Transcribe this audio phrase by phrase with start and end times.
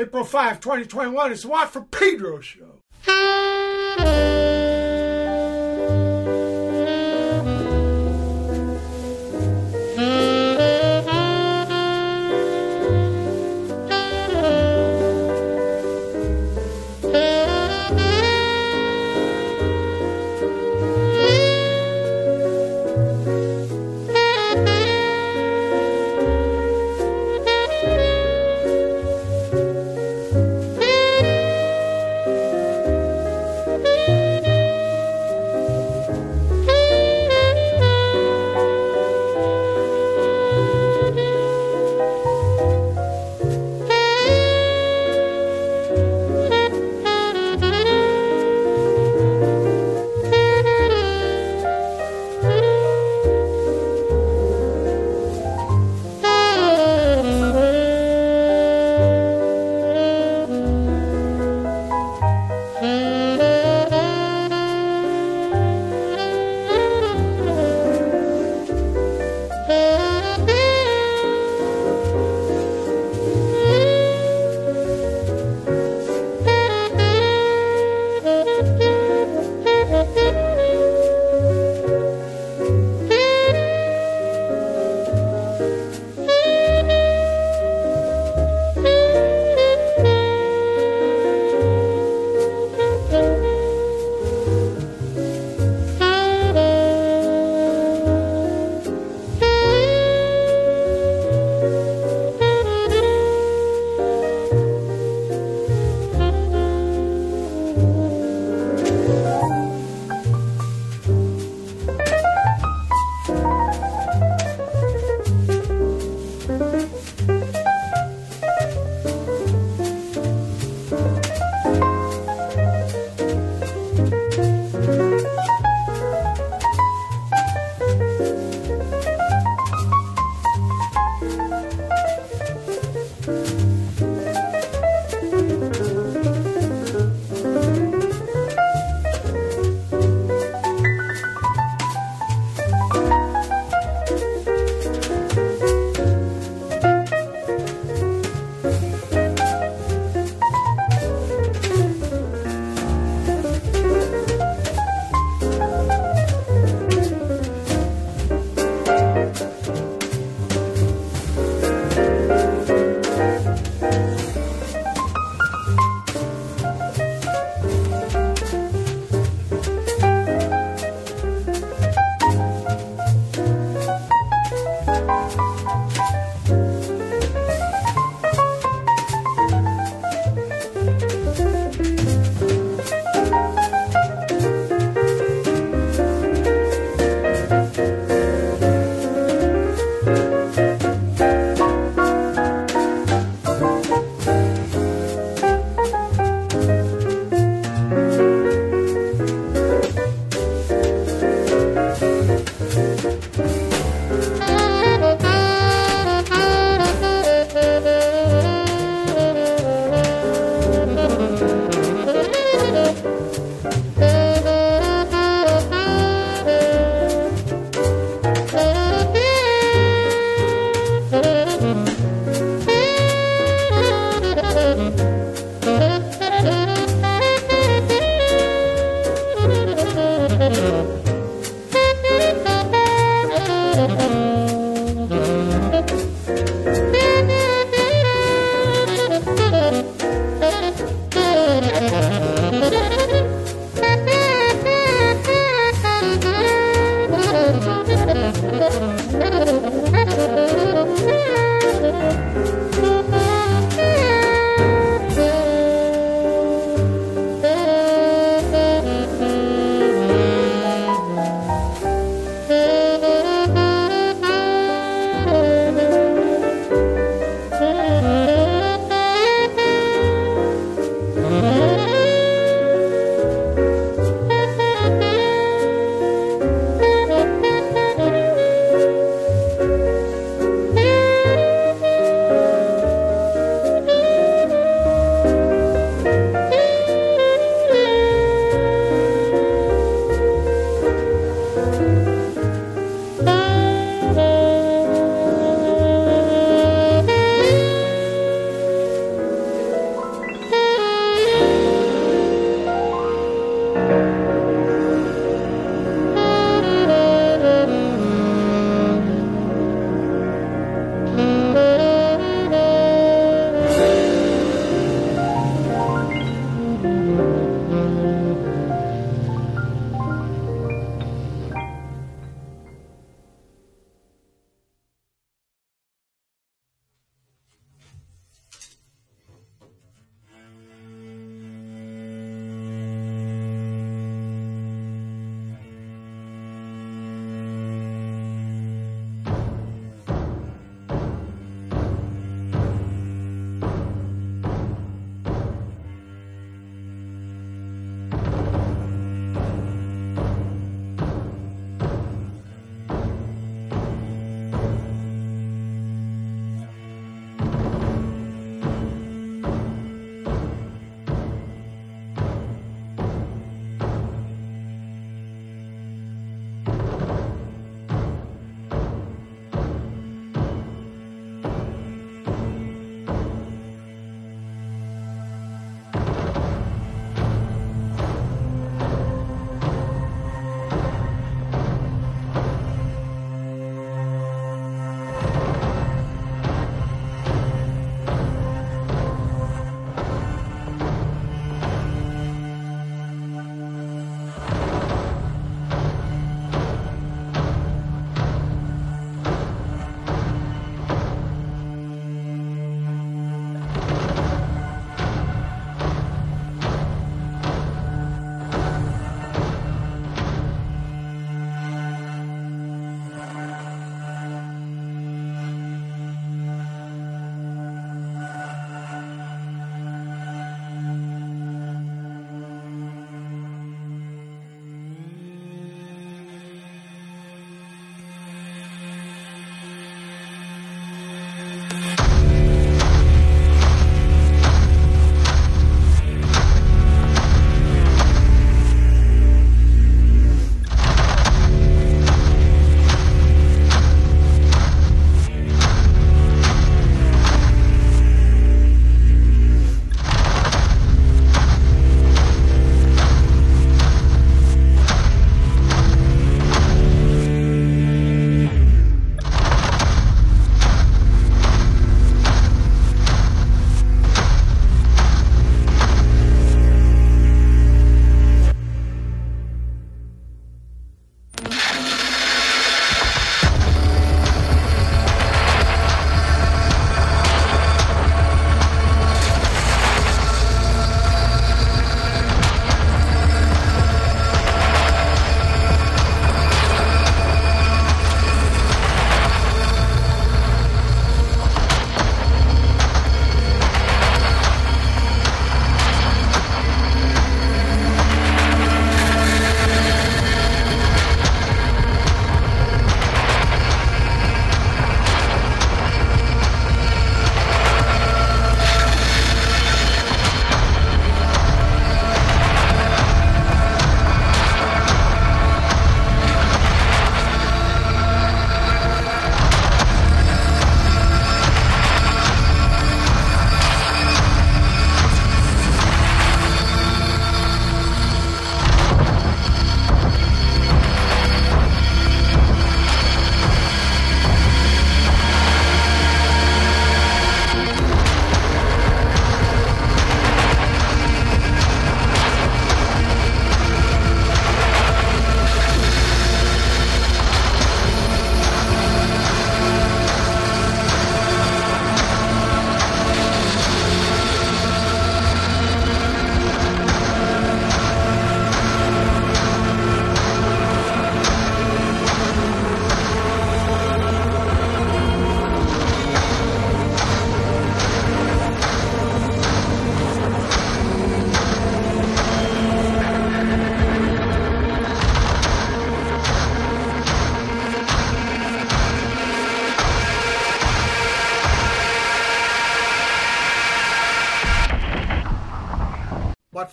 [0.00, 1.32] April 5, 2021.
[1.32, 2.80] It's the Watt from Pedro show.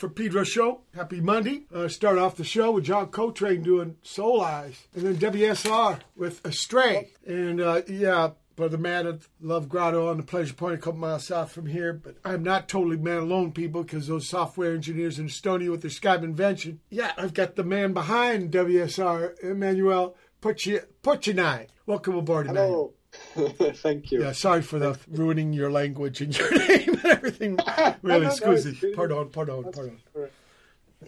[0.08, 0.82] Watt from Pedro Show.
[0.96, 1.66] Happy Monday.
[1.74, 6.46] Uh, start off the show with John Coltrane doing Soul Eyes, and then WSR with
[6.46, 7.12] Astray.
[7.26, 11.26] And uh, yeah, Brother Man at Love Grotto on the Pleasure Point, a couple miles
[11.26, 11.92] south from here.
[11.92, 15.92] But I'm not totally man alone, people, because those software engineers in Estonia with their
[15.92, 16.80] Skype invention.
[16.90, 21.68] Yeah, I've got the man behind WSR, Emmanuel Puccinai.
[21.86, 22.94] Welcome aboard, Hello.
[23.76, 24.22] Thank you.
[24.24, 27.60] Yeah, sorry for the ruining your language and your name and everything.
[28.02, 28.96] Really, scusi.
[28.96, 30.00] Pardon, pardon, pardon.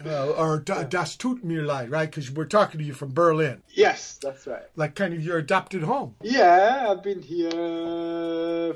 [0.05, 2.09] Uh, or Das tut mir leid, right?
[2.09, 3.61] Because we're talking to you from Berlin.
[3.73, 4.63] Yes, that's right.
[4.75, 6.15] Like kind of your adopted home.
[6.21, 8.75] Yeah, I've been here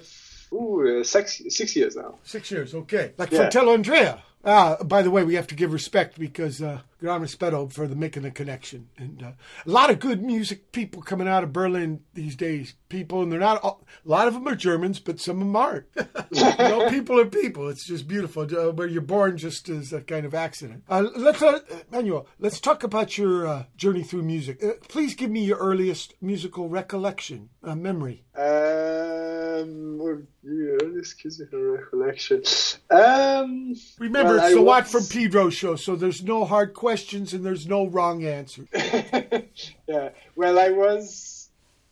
[0.53, 2.15] ooh, six six years now.
[2.23, 3.13] Six years, okay.
[3.17, 3.39] Like yeah.
[3.39, 4.23] Fratello Andrea.
[4.45, 7.97] Ah, by the way, we have to give respect because uh, gran rispetto for the
[7.97, 9.31] making the connection, and uh,
[9.65, 12.75] a lot of good music people coming out of Berlin these days.
[12.87, 15.55] People, and they're not all, a lot of them are Germans, but some of them
[15.55, 15.85] aren't.
[16.31, 17.67] you know, people are people.
[17.67, 18.43] It's just beautiful.
[18.43, 20.83] Uh, where you're born just as a kind of accident.
[20.87, 21.59] Uh, let's, uh,
[21.91, 24.63] Manuel, let's talk about your uh, journey through music.
[24.63, 28.23] Uh, please give me your earliest musical recollection, uh, memory.
[28.37, 29.99] Um,
[30.41, 32.43] your earliest musical recollection.
[32.89, 36.92] Um, Remember Remember, it's the Watt from Pedro show, so there's no hard questions
[37.33, 38.65] and there's no wrong answer.
[39.87, 40.09] yeah.
[40.35, 41.49] Well, I was,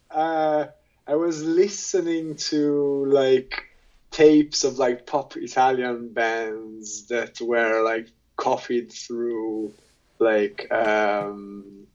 [0.09, 0.67] uh,
[1.07, 3.65] I was listening to like
[4.11, 9.73] tapes of like pop Italian bands that were like copied through
[10.19, 11.87] like um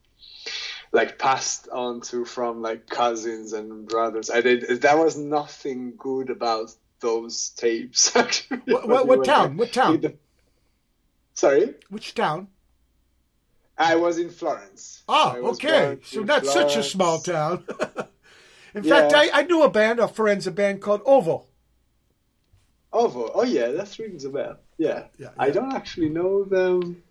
[0.92, 4.30] like passed on to from like cousins and brothers.
[4.30, 8.62] I did that was nothing good about those tapes actually.
[8.66, 9.56] What, what, what town?
[9.56, 10.14] What town?
[11.34, 11.74] Sorry?
[11.90, 12.48] Which town?
[13.78, 15.02] I was in Florence.
[15.08, 15.98] Oh, okay.
[16.04, 16.72] So that's Florence.
[16.72, 17.64] such a small town.
[18.74, 19.08] in yeah.
[19.08, 21.46] fact, I, I knew a band, a Forenza band called Ovo.
[22.92, 23.30] Ovo.
[23.34, 24.56] Oh, yeah, that rings a bell.
[24.78, 24.88] Yeah.
[24.88, 25.28] yeah, yeah.
[25.38, 27.02] I don't actually know them.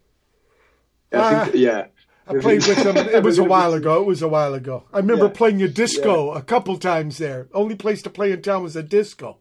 [1.12, 1.86] Uh, think, yeah.
[2.27, 2.98] I played with them.
[3.15, 4.01] It was a while ago.
[4.01, 4.84] It was a while ago.
[4.91, 5.31] I remember yeah.
[5.31, 7.48] playing a disco a couple times there.
[7.53, 9.38] Only place to play in town was a disco.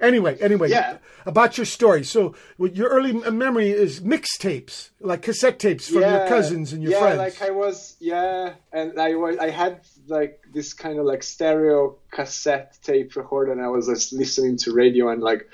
[0.00, 0.98] Anyway, anyway, yeah.
[1.24, 2.04] about your story.
[2.04, 6.92] So, your early memory is mixtapes, like cassette tapes from yeah, your cousins and your
[6.92, 7.16] yeah, friends.
[7.16, 11.22] Yeah, like I was, yeah, and I was, I had like this kind of like
[11.22, 15.48] stereo cassette tape recorder, and I was just listening to radio and like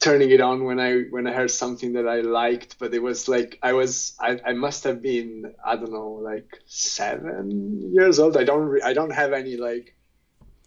[0.00, 3.28] turning it on when I when I heard something that I liked, but it was
[3.28, 8.36] like I was I, I must have been I don't know like seven years old.
[8.36, 9.96] I don't re- I don't have any like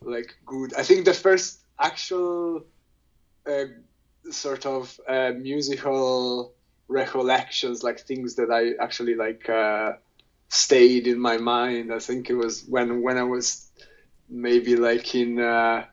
[0.01, 0.74] like good.
[0.74, 2.65] I think the first actual
[3.48, 3.65] uh,
[4.31, 6.53] sort of uh, musical
[6.88, 9.93] recollections, like things that I actually like uh,
[10.50, 11.93] stayed in my mind.
[11.93, 13.69] I think it was when when I was
[14.29, 15.86] maybe like in uh,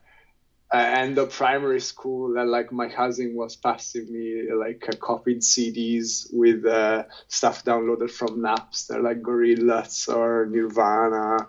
[0.73, 5.43] uh, end of primary school, that like my cousin was passing me like uh, copied
[5.43, 11.49] CDs with uh, stuff downloaded from Napster, like Gorillaz or Nirvana.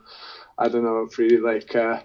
[0.57, 2.01] I don't know, pretty like uh,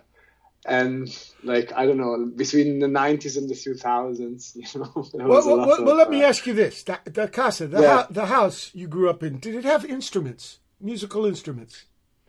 [0.64, 1.09] and
[1.42, 4.92] like I don't know between the 90s and the 2000s, you know.
[4.94, 8.06] Well, well, well, well, let me uh, ask you this: the, the casa, the, yeah.
[8.11, 11.85] the house you grew up in, did it have instruments, musical instruments?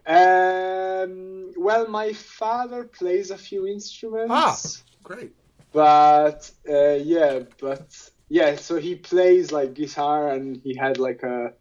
[0.05, 4.29] Um, well, my father plays a few instruments.
[4.29, 4.57] Ah,
[5.03, 5.33] great.
[5.71, 11.53] But uh, yeah, but yeah, so he plays like guitar, and he had like a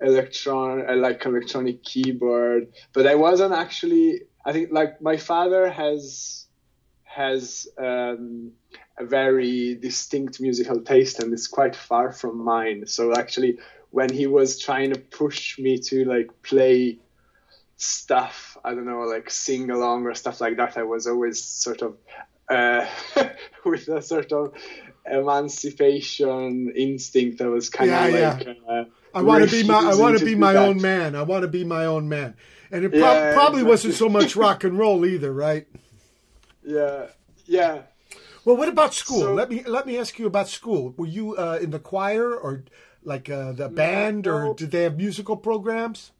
[0.00, 2.72] electron, uh, like electronic keyboard.
[2.92, 6.46] But I wasn't actually I think like my father has
[7.04, 8.52] has um,
[8.98, 12.86] a very distinct musical taste and it's quite far from mine.
[12.86, 13.58] So actually,
[13.90, 16.98] when he was trying to push me to like play
[17.76, 21.82] stuff, I don't know, like sing along or stuff like that, I was always sort
[21.82, 21.96] of
[22.48, 22.86] uh,
[23.64, 24.52] with a sort of
[25.06, 28.46] emancipation instinct that was kind yeah, of like.
[28.46, 28.72] Yeah.
[28.72, 28.84] Uh,
[29.14, 30.68] I want to be my I want to be my that.
[30.68, 31.14] own man.
[31.14, 32.34] I want to be my own man.
[32.74, 33.70] And it pro- yeah, probably exactly.
[33.70, 35.68] wasn't so much rock and roll either, right?
[36.64, 37.06] Yeah,
[37.46, 37.82] yeah.
[38.44, 39.20] Well, what about school?
[39.20, 40.92] So, let me let me ask you about school.
[40.96, 42.64] Were you uh, in the choir or
[43.04, 46.10] like uh, the band, no, or did they have musical programs?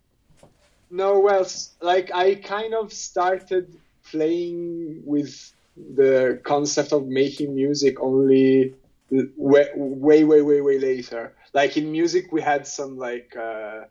[0.90, 1.44] No, well,
[1.80, 3.76] like I kind of started
[4.08, 8.74] playing with the concept of making music only
[9.10, 11.34] way, way, way, way, way later.
[11.52, 13.86] Like in music, we had some like uh,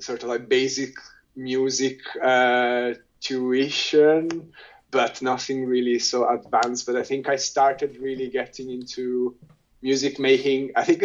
[0.00, 0.96] sort of like basic
[1.36, 4.52] music uh, tuition,
[4.90, 6.86] but nothing really so advanced.
[6.86, 9.36] But I think I started really getting into
[9.82, 10.72] music making.
[10.74, 11.04] I think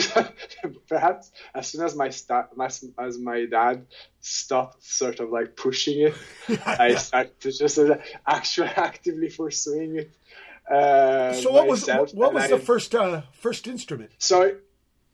[0.87, 3.85] perhaps as soon as my start, as, as my dad
[4.21, 6.15] stopped sort of like pushing it,
[6.65, 10.11] I started to just uh, actually actively pursuing it.
[10.71, 12.01] Uh, so what myself.
[12.01, 14.11] was what was the first uh, first instrument?
[14.19, 14.55] So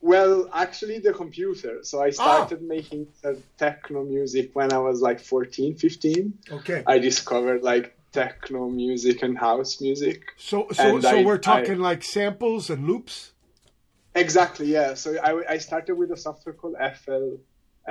[0.06, 1.80] Well, actually, the computer.
[1.82, 2.68] So I started oh.
[2.68, 6.34] making uh, techno music when I was like 14, 15.
[6.52, 6.84] Okay.
[6.86, 10.22] I discovered like techno music and house music.
[10.38, 13.32] So, so, so I, we're talking I, like samples and loops.
[14.14, 14.68] Exactly.
[14.68, 14.94] Yeah.
[14.94, 17.38] So I, I started with a software called FL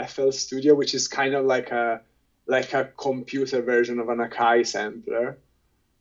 [0.07, 2.01] FL Studio, which is kind of like a
[2.47, 5.39] like a computer version of an Akai sampler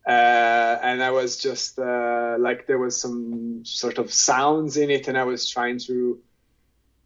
[0.06, 5.08] uh, and I was just uh, like there was some sort of sounds in it,
[5.08, 6.20] and I was trying to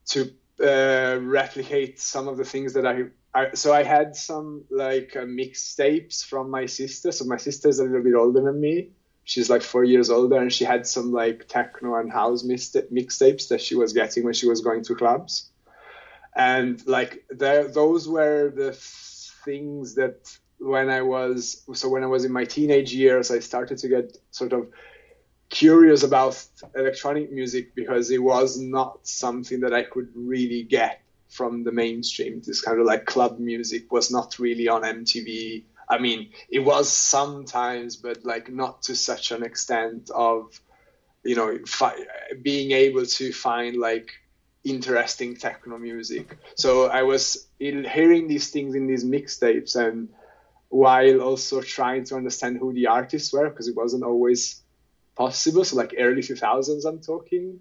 [0.07, 5.15] to uh, replicate some of the things that I, I so I had some like
[5.15, 7.13] uh, mixtapes from my sister.
[7.13, 8.89] So my sister is a little bit older than me.
[9.23, 13.61] She's like four years older, and she had some like techno and house mixtapes that
[13.61, 15.51] she was getting when she was going to clubs.
[16.35, 18.73] And like those were the
[19.45, 23.77] things that when I was so when I was in my teenage years, I started
[23.79, 24.69] to get sort of
[25.49, 26.43] curious about
[26.75, 32.41] electronic music because it was not something that I could really get from the mainstream.
[32.45, 35.63] This kind of like club music was not really on MTV.
[35.87, 40.59] I mean, it was sometimes, but like not to such an extent of,
[41.23, 42.05] you know, fi-
[42.41, 44.11] being able to find like
[44.63, 46.37] interesting techno music.
[46.55, 50.09] So I was hearing these things in these mixtapes and
[50.69, 54.61] while also trying to understand who the artists were because it wasn't always
[55.15, 55.65] possible.
[55.65, 57.59] So like early 2000s, I'm talking.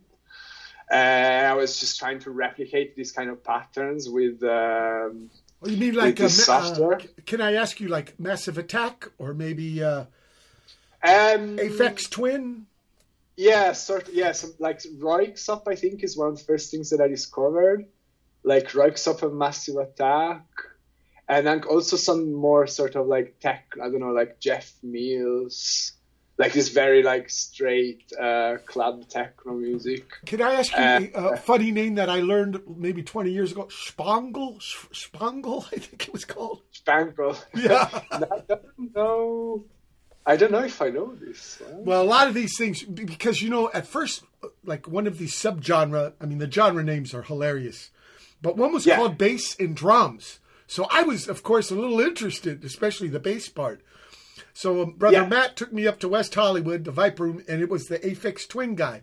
[0.90, 4.42] Uh, I was just trying to replicate these kind of patterns with.
[4.42, 7.00] Um, well, you mean like a, uh, software?
[7.00, 10.04] Uh, can I ask you like Massive Attack or maybe uh,
[11.02, 11.58] um,
[12.10, 12.66] Twin?
[13.36, 16.90] Yeah, sort of, yeah, some, like Röyksopp, I think, is one of the first things
[16.90, 17.86] that I discovered.
[18.42, 20.44] Like Röyksopp and Massive Attack
[21.28, 25.92] and then also some more sort of like tech i don't know like jeff mills
[26.38, 30.04] like this very like straight uh, club techno music.
[30.24, 33.68] Can i ask you uh, a funny name that i learned maybe 20 years ago?
[33.70, 34.58] Spangle?
[34.60, 36.62] Spangle i think it was called.
[36.70, 37.36] Spangle.
[37.54, 37.88] Yeah.
[38.12, 39.64] I don't know.
[40.24, 43.50] I don't know if i know this well a lot of these things because you
[43.50, 44.22] know at first
[44.64, 47.90] like one of these subgenre i mean the genre names are hilarious.
[48.40, 48.94] But one was yeah.
[48.94, 53.48] called bass and drums so I was, of course, a little interested, especially the bass
[53.48, 53.80] part.
[54.52, 55.26] So um, brother yeah.
[55.26, 58.46] Matt took me up to West Hollywood, the Viper Room, and it was the Aphex
[58.46, 59.02] Twin guy.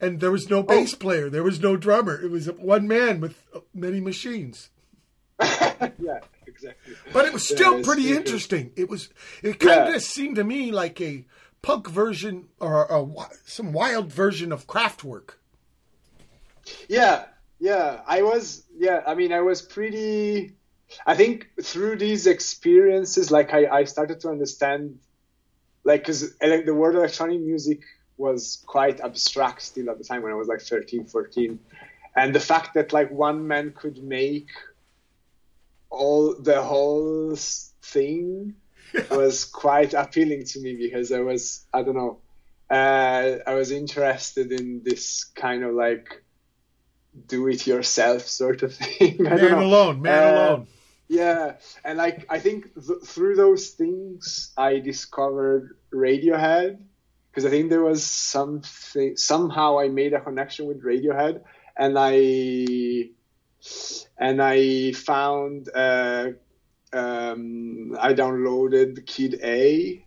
[0.00, 0.62] And there was no oh.
[0.62, 0.96] bass oh.
[0.96, 2.20] player, there was no drummer.
[2.20, 4.70] It was one man with uh, many machines.
[5.40, 6.94] yeah, exactly.
[7.12, 8.72] But it was still yeah, pretty interesting.
[8.74, 9.10] It was.
[9.42, 11.26] It kind of seemed to me like a
[11.60, 13.06] punk version or a,
[13.44, 15.34] some wild version of Kraftwerk.
[16.88, 17.24] Yeah,
[17.58, 18.00] yeah.
[18.06, 18.64] I was.
[18.74, 20.54] Yeah, I mean, I was pretty
[21.06, 24.98] I think through these experiences, like I, I started to understand,
[25.84, 27.80] like, because like, the word electronic music
[28.16, 31.58] was quite abstract still at the time when I was like 13, 14.
[32.14, 34.48] And the fact that like one man could make
[35.90, 38.54] all the whole thing
[39.10, 42.18] was quite appealing to me because I was, I don't know,
[42.70, 46.22] uh, I was interested in this kind of like
[47.26, 49.22] do it yourself sort of thing.
[49.22, 50.66] man alone, man uh, alone.
[51.12, 56.78] Yeah, and like I think th- through those things I discovered Radiohead
[57.30, 61.42] because I think there was something somehow I made a connection with Radiohead
[61.76, 63.10] and I
[64.18, 66.30] and I found uh,
[66.94, 70.02] um, I downloaded Kid A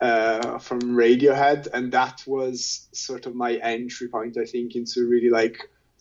[0.00, 5.28] uh, from Radiohead and that was sort of my entry point I think into really
[5.28, 5.58] like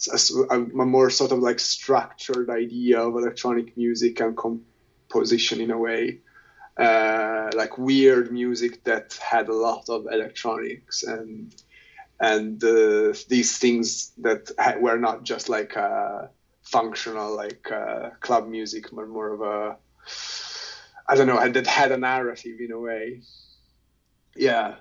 [0.08, 5.78] a, a, more sort of like structured idea of electronic music and composition in a
[5.78, 6.20] way.
[6.78, 11.54] Uh, like weird music that had a lot of electronics and
[12.22, 16.28] and uh, these things that ha- were not just like uh,
[16.62, 19.78] functional like uh, club music, but more of a
[21.08, 23.22] I don't know that had a narrative in a way.
[24.36, 24.76] Yeah,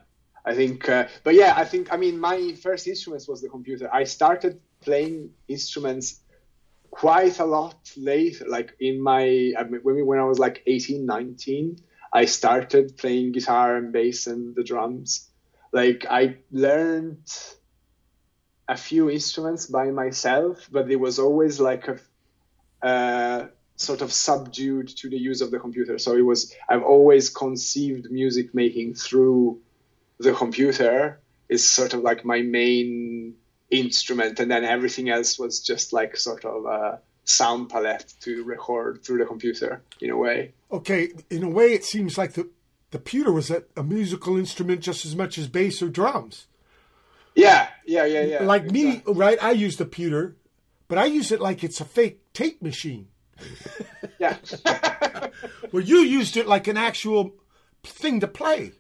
[0.45, 3.93] I think, uh, but yeah, I think I mean my first instruments was the computer.
[3.93, 6.21] I started playing instruments
[6.91, 11.79] quite a lot later like in my when i was like 18 19
[12.13, 15.29] i started playing guitar and bass and the drums.
[15.73, 17.27] Like i learned
[18.69, 21.87] a few instruments by myself but it was always like
[22.83, 25.99] a sort of subdued to the use of the computer.
[25.99, 29.61] So it was i've always conceived music making through
[30.19, 31.21] the computer.
[31.49, 33.35] Is sort of like my main
[33.71, 39.03] instrument, and then everything else was just like sort of a sound palette to record
[39.05, 40.53] through the computer in a way.
[40.73, 42.49] Okay, in a way, it seems like the
[42.91, 46.47] the pewter was a, a musical instrument just as much as bass or drums.
[47.37, 48.43] Yeah, yeah, yeah, yeah.
[48.43, 49.39] Like me, right?
[49.43, 50.37] I use the pewter,
[50.89, 53.09] but I use it like it's a fake tape machine.
[54.19, 54.37] yeah.
[55.73, 57.33] well, you used it like an actual
[57.85, 58.73] thing to play,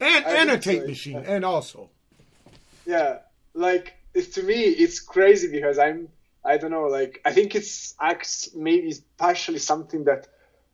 [0.00, 1.90] and I and a think so, tape machine, and also.
[2.84, 3.18] yeah
[3.56, 6.08] like it's, to me it's crazy because i'm
[6.44, 10.26] i don't know like i think it's acts maybe partially something that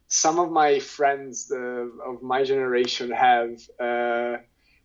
[0.09, 3.51] some of my friends uh, of my generation have
[3.81, 4.37] uh,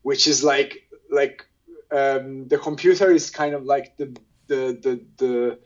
[0.02, 1.46] which is like like
[1.92, 4.16] um, the computer is kind of like the
[4.48, 5.60] the the the,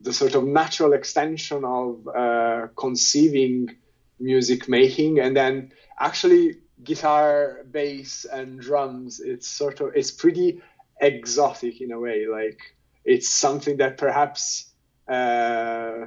[0.00, 3.76] the sort of natural extension of uh, conceiving
[4.18, 5.18] music making.
[5.20, 10.60] And then actually guitar bass and drums it's sort of it's pretty
[11.00, 12.26] exotic in a way.
[12.26, 12.58] Like
[13.04, 14.72] it's something that perhaps,
[15.08, 16.06] uh,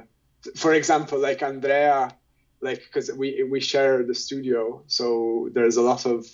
[0.56, 2.14] for example, like Andrea,
[2.60, 6.26] like because we we share the studio, so there's a lot of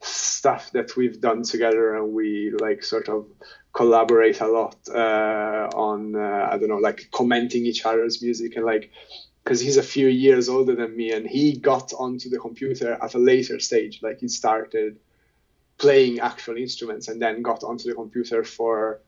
[0.00, 3.26] stuff that we've done together, and we like sort of
[3.72, 8.64] collaborate a lot uh, on uh, I don't know, like commenting each other's music and
[8.64, 8.90] like.
[9.44, 13.14] Because he's a few years older than me, and he got onto the computer at
[13.14, 14.00] a later stage.
[14.02, 14.98] Like he started
[15.78, 19.00] playing actual instruments and then got onto the computer for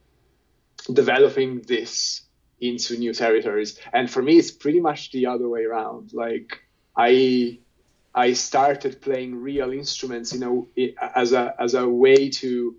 [0.93, 2.23] developing this
[2.61, 3.79] into new territories.
[3.93, 6.13] And for me, it's pretty much the other way around.
[6.13, 6.61] Like
[6.97, 7.59] I,
[8.15, 10.69] I started playing real instruments, you know,
[11.15, 12.77] as a as a way to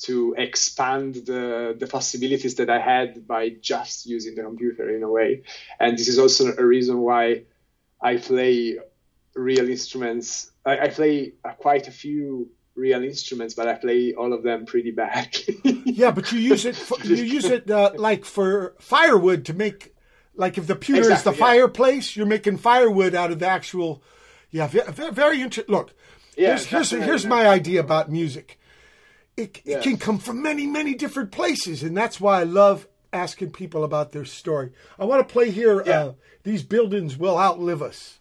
[0.00, 5.10] to expand the the possibilities that I had by just using the computer in a
[5.10, 5.42] way.
[5.78, 7.44] And this is also a reason why
[8.00, 8.78] I play
[9.34, 10.50] real instruments.
[10.66, 14.90] I, I play quite a few real instruments, but I play all of them pretty
[14.90, 15.36] bad.
[15.64, 16.76] yeah, but you use it.
[16.76, 19.94] For, you use it uh, like for firewood to make,
[20.34, 21.46] like if the pewter exactly, is the yeah.
[21.46, 24.02] fireplace, you're making firewood out of the actual.
[24.50, 25.74] Yeah, very, very interesting.
[25.74, 25.94] Look,
[26.36, 28.58] yeah, here's here's, here's my idea about music.
[29.36, 33.50] It, it can come from many many different places, and that's why I love asking
[33.52, 34.72] people about their story.
[34.98, 35.82] I want to play here.
[35.82, 36.12] Uh,
[36.44, 38.18] These buildings will outlive us.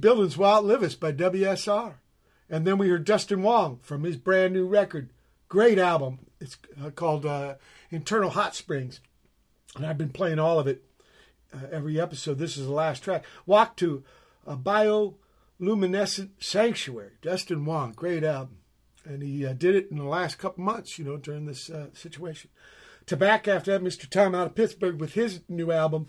[0.00, 1.94] Buildings Will Outlive Us by WSR.
[2.48, 5.10] And then we heard Dustin Wong from his brand new record.
[5.48, 6.20] Great album.
[6.40, 7.54] It's uh, called uh,
[7.90, 9.00] Internal Hot Springs.
[9.76, 10.82] And I've been playing all of it
[11.54, 12.38] uh, every episode.
[12.38, 13.24] This is the last track.
[13.46, 14.02] Walk to
[14.46, 17.12] a Bioluminescent Sanctuary.
[17.22, 17.92] Dustin Wong.
[17.92, 18.58] Great album.
[19.04, 21.88] And he uh, did it in the last couple months, you know, during this uh,
[21.92, 22.50] situation.
[23.06, 24.08] Tobacco after that, Mr.
[24.08, 26.08] Tom out of Pittsburgh with his new album,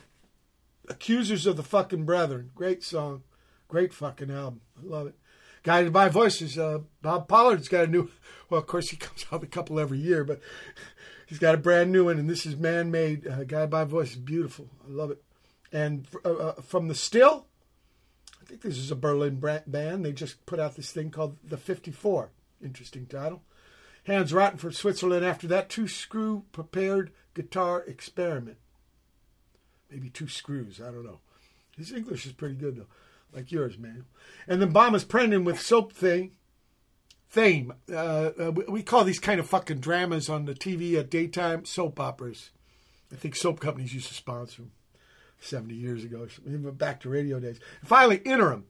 [0.90, 2.52] Accusers of the Fucking Brethren.
[2.54, 3.24] Great song.
[3.72, 4.60] Great fucking album.
[4.78, 5.16] I love it.
[5.64, 6.60] Guided by Voices.
[6.60, 8.12] Uh, Bob Pollard's got a new,
[8.50, 10.42] well, of course, he comes out a couple every year, but
[11.26, 13.26] he's got a brand new one, and this is Man Made.
[13.26, 14.18] Uh, Guided by Voices.
[14.18, 14.68] Beautiful.
[14.86, 15.24] I love it.
[15.72, 17.46] And uh, uh, from the Stil,
[18.42, 20.04] I think this is a Berlin band.
[20.04, 22.30] They just put out this thing called The 54.
[22.62, 23.42] Interesting title.
[24.06, 25.24] Hans Rotten from Switzerland.
[25.24, 28.58] After that, two screw prepared guitar experiment.
[29.90, 30.82] Maybe two screws.
[30.82, 31.20] I don't know.
[31.78, 32.88] His English is pretty good though
[33.34, 34.06] like yours, man.
[34.48, 36.32] And then Bomis Prendin with Soap Thing.
[37.28, 37.74] Fame.
[37.90, 41.98] Uh, uh, we call these kind of fucking dramas on the TV at daytime soap
[41.98, 42.52] operas.
[43.10, 44.72] I think soap companies used to sponsor them
[45.40, 47.60] 70 years ago, even back to radio days.
[47.80, 48.66] And finally, Interim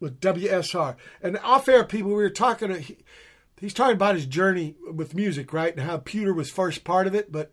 [0.00, 0.96] with WSR.
[1.22, 2.98] And off air people, we were talking, he,
[3.60, 5.76] he's talking about his journey with music, right?
[5.76, 7.32] And how Pewter was first part of it.
[7.32, 7.52] But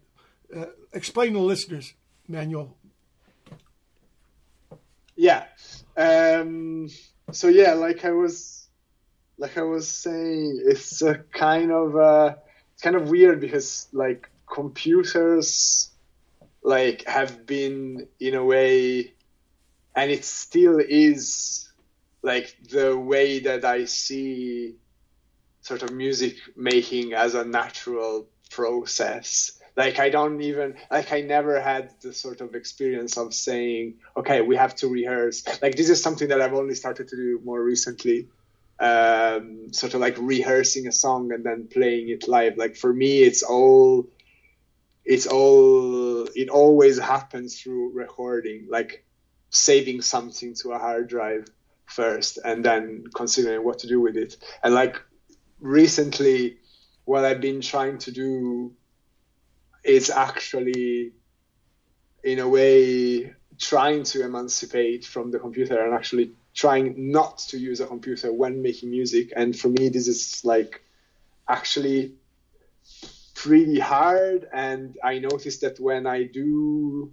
[0.55, 1.93] uh, explain to the listeners,
[2.27, 2.77] Manuel.
[5.15, 5.45] Yeah.
[5.95, 6.89] Um,
[7.31, 8.67] so yeah, like I was,
[9.37, 12.35] like I was saying, it's a kind of uh,
[12.73, 15.91] it's kind of weird because like computers,
[16.63, 19.13] like have been in a way,
[19.95, 21.71] and it still is,
[22.21, 24.75] like the way that I see
[25.61, 31.59] sort of music making as a natural process like i don't even like i never
[31.59, 35.43] had the sort of experience of saying okay we have to rehearse.
[35.61, 38.27] Like this is something that i've only started to do more recently.
[38.79, 42.57] Um, sort of like rehearsing a song and then playing it live.
[42.57, 44.07] Like for me it's all
[45.05, 49.05] it's all it always happens through recording like
[49.51, 51.47] saving something to a hard drive
[51.85, 54.37] first and then considering what to do with it.
[54.63, 55.01] And like
[55.61, 56.57] recently
[57.05, 58.73] what i've been trying to do
[59.83, 61.13] is actually
[62.23, 67.79] in a way trying to emancipate from the computer and actually trying not to use
[67.79, 69.33] a computer when making music.
[69.35, 70.81] And for me this is like
[71.47, 72.13] actually
[73.35, 74.47] pretty hard.
[74.53, 77.11] And i noticed that when i do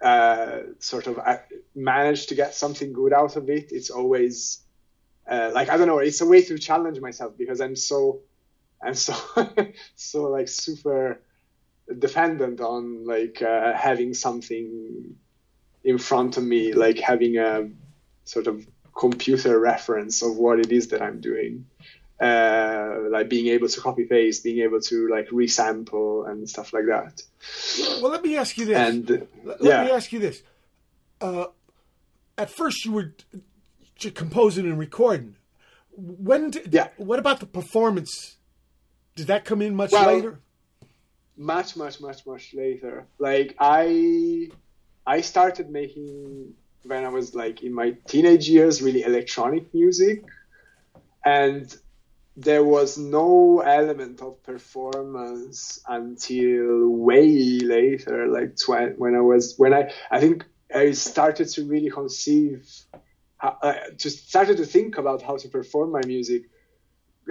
[0.00, 1.38] uh, sort of uh,
[1.74, 4.60] manage to get something good out of it it's always
[5.28, 8.20] uh, like i don't know it's a way to challenge myself because i'm so
[8.80, 9.14] i'm so
[9.96, 11.20] so like super
[11.96, 15.16] dependent on like uh, having something
[15.84, 17.68] in front of me, like having a
[18.24, 21.66] sort of computer reference of what it is that I'm doing.
[22.20, 26.86] Uh, like being able to copy paste, being able to like resample and stuff like
[26.86, 27.22] that.
[28.02, 28.76] Well, let me ask you this.
[28.76, 29.08] And
[29.44, 29.84] let yeah.
[29.84, 30.42] me ask you this.
[31.20, 31.46] Uh,
[32.36, 33.14] at first, you were
[34.14, 35.36] composing and recording.
[35.92, 36.50] When?
[36.50, 36.88] Did, yeah.
[36.96, 38.36] What about the performance?
[39.14, 40.40] Did that come in much well, later?
[41.38, 43.08] Much much much much later.
[43.18, 44.48] Like i
[45.06, 50.24] i started making when i was like in my teenage years really electronic music.
[51.24, 51.74] And
[52.36, 59.74] there was no element of performance until way later like tw- when i was when
[59.74, 62.66] i i think i started to really conceive
[63.38, 66.42] how, uh, just started to think about how to perform my music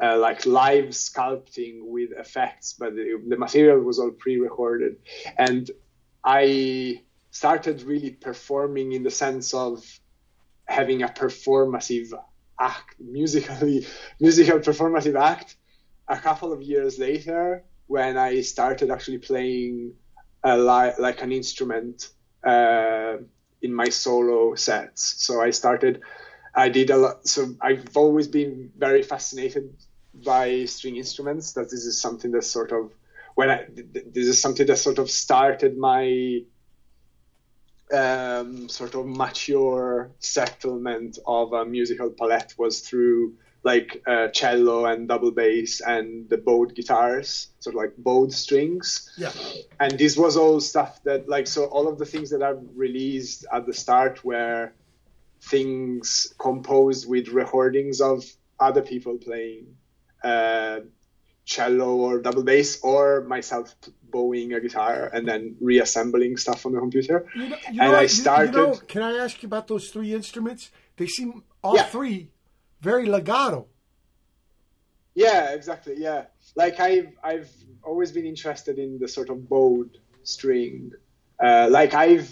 [0.00, 4.96] uh, like live sculpting with effects, but the, the material was all pre-recorded.
[5.36, 5.68] And
[6.24, 9.84] I started really performing in the sense of
[10.70, 12.12] having a performative
[12.58, 13.86] act, musically
[14.20, 15.56] musical performative act.
[16.08, 19.94] A couple of years later, when I started actually playing
[20.44, 22.10] a li- like an instrument
[22.44, 23.16] uh,
[23.62, 26.02] in my solo sets, so I started.
[26.54, 27.28] I did a lot.
[27.28, 29.72] So I've always been very fascinated
[30.14, 31.52] by string instruments.
[31.52, 32.92] That this is something that sort of
[33.34, 33.66] when I
[34.16, 36.40] this is something that sort of started my
[37.92, 45.08] um, sort of mature settlement of a musical palette was through like uh, cello and
[45.08, 49.12] double bass and the bowed guitars, sort of like bowed strings.
[49.18, 49.32] Yeah.
[49.78, 53.44] And this was all stuff that like so all of the things that I've released
[53.52, 54.72] at the start were
[55.42, 58.24] things composed with recordings of
[58.58, 59.76] other people playing
[60.22, 60.80] uh,
[61.44, 63.74] cello or double bass or myself
[64.10, 67.26] bowing a guitar and then reassembling stuff on the computer.
[67.34, 69.88] You know, you and know, I started You know, can I ask you about those
[69.90, 70.70] three instruments?
[70.96, 71.84] They seem all Yeah.
[71.84, 72.30] three
[72.80, 73.66] very legato.
[75.14, 75.94] Yeah, exactly.
[75.98, 77.50] Yeah, like I've I've
[77.82, 80.92] always been interested in the sort of bowed string.
[81.42, 82.30] Uh, like I've,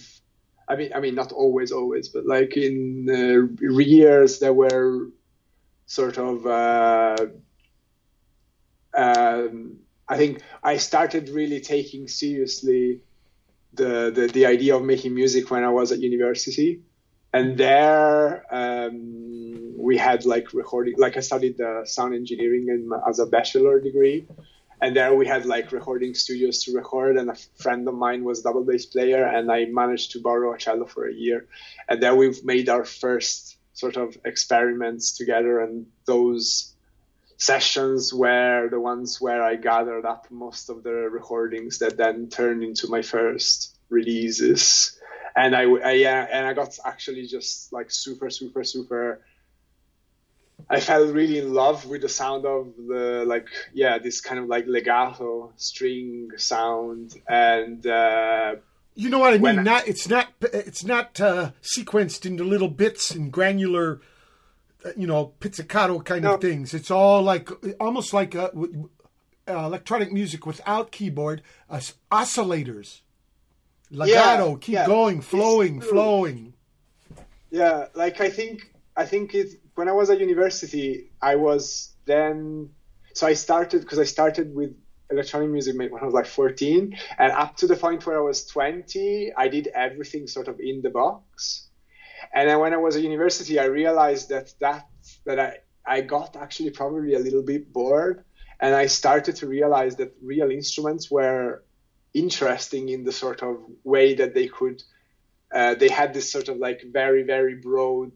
[0.69, 5.09] I mean, I mean, not always, always, but like in uh, years there were
[5.87, 6.47] sort of.
[6.47, 7.27] Uh,
[8.95, 13.01] um, I think I started really taking seriously
[13.75, 16.81] the, the the idea of making music when I was at university,
[17.33, 20.95] and there um, we had like recording.
[20.97, 24.27] Like I studied uh, sound engineering in, as a bachelor degree,
[24.81, 27.19] and there we had like recording studios to record.
[27.19, 30.59] And a friend of mine was double bass player, and I managed to borrow a
[30.59, 31.47] cello for a year,
[31.89, 36.75] and there we've made our first sort of experiments together, and those
[37.39, 42.63] sessions were the ones where I gathered up most of the recordings that then turned
[42.63, 44.99] into my first releases.
[45.35, 49.21] And I, I yeah, and I got actually just like super, super, super.
[50.69, 54.49] I fell really in love with the sound of the like yeah this kind of
[54.49, 58.57] like legato string sound and uh,
[58.97, 59.63] You know what I mean?
[59.63, 64.01] Not it's not it's not uh, sequenced into little bits and granular,
[64.97, 66.35] you know, pizzicato kind No.
[66.35, 66.75] of things.
[66.75, 67.49] It's all like
[67.81, 68.89] almost like uh, w-
[69.49, 71.81] uh, electronic music without keyboard, uh,
[72.13, 73.01] oscillators,
[73.91, 74.87] legato, keep yeah.
[74.87, 76.55] going, flowing, flowing.
[77.51, 82.71] Yeah, like I think I think it when I was at university, I was then
[83.15, 84.77] so I started because I started with
[85.11, 88.45] electronic music when I was like 14, and up to the point where I was
[88.45, 91.68] 20, I did everything sort of in the box.
[92.33, 94.87] And then when I was at university, I realized that that
[95.25, 98.25] that I I got actually probably a little bit bored,
[98.61, 101.65] and I started to realize that real instruments were
[102.15, 104.83] interesting in the sort of way that they could
[105.53, 108.13] uh, they had this sort of like very very broad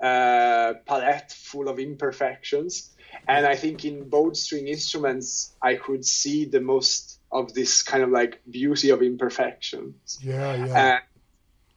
[0.00, 2.90] uh, palette full of imperfections.
[3.28, 8.02] And i think in bowed string instruments i could see the most of this kind
[8.02, 10.18] of like beauty of imperfections.
[10.22, 10.92] Yeah, yeah.
[10.92, 11.02] and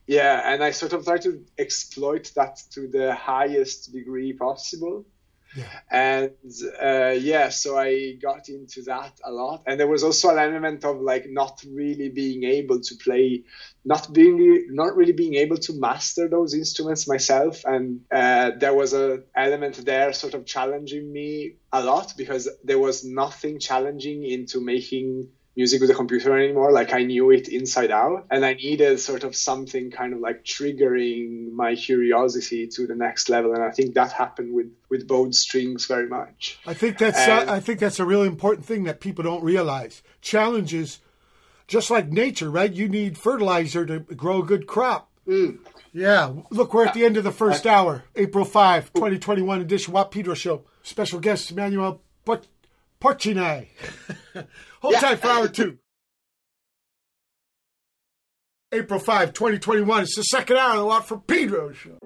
[0.07, 5.05] yeah and i sort of tried to exploit that to the highest degree possible.
[5.55, 5.79] Yeah.
[5.89, 6.31] and
[6.81, 9.63] uh, yeah so i got into that a lot.
[9.65, 13.43] And there was also an element of like not really being able to play
[13.87, 17.63] not being not really being able to master those instruments myself.
[17.63, 22.79] And uh, there was a element there sort of challenging me a lot because there
[22.79, 27.89] was nothing challenging into making music with a computer anymore like i knew it inside
[27.91, 32.95] out and i needed sort of something kind of like triggering my curiosity to the
[32.95, 36.97] next level and i think that happened with with bowed strings very much I think
[36.99, 40.01] that's And- uh, I think that's a really important thing that people don't realize.
[40.21, 40.99] Challenges,
[41.67, 42.71] just like nature, right?
[42.71, 45.09] You need fertilizer to grow a good crop.
[45.27, 45.57] Mm.
[45.93, 50.11] Yeah, look, we're at the end of the first hour, April 5, 2021 edition Watt
[50.11, 50.63] Pedro Show.
[50.83, 52.47] Special guest Emmanuel Port-
[52.99, 53.67] Porcine.
[54.81, 54.99] Hold Yeah.
[54.99, 55.77] tight for hour two.
[58.73, 60.03] April 5, 2021.
[60.03, 61.97] It's the second hour of the Watt from Pedro Show.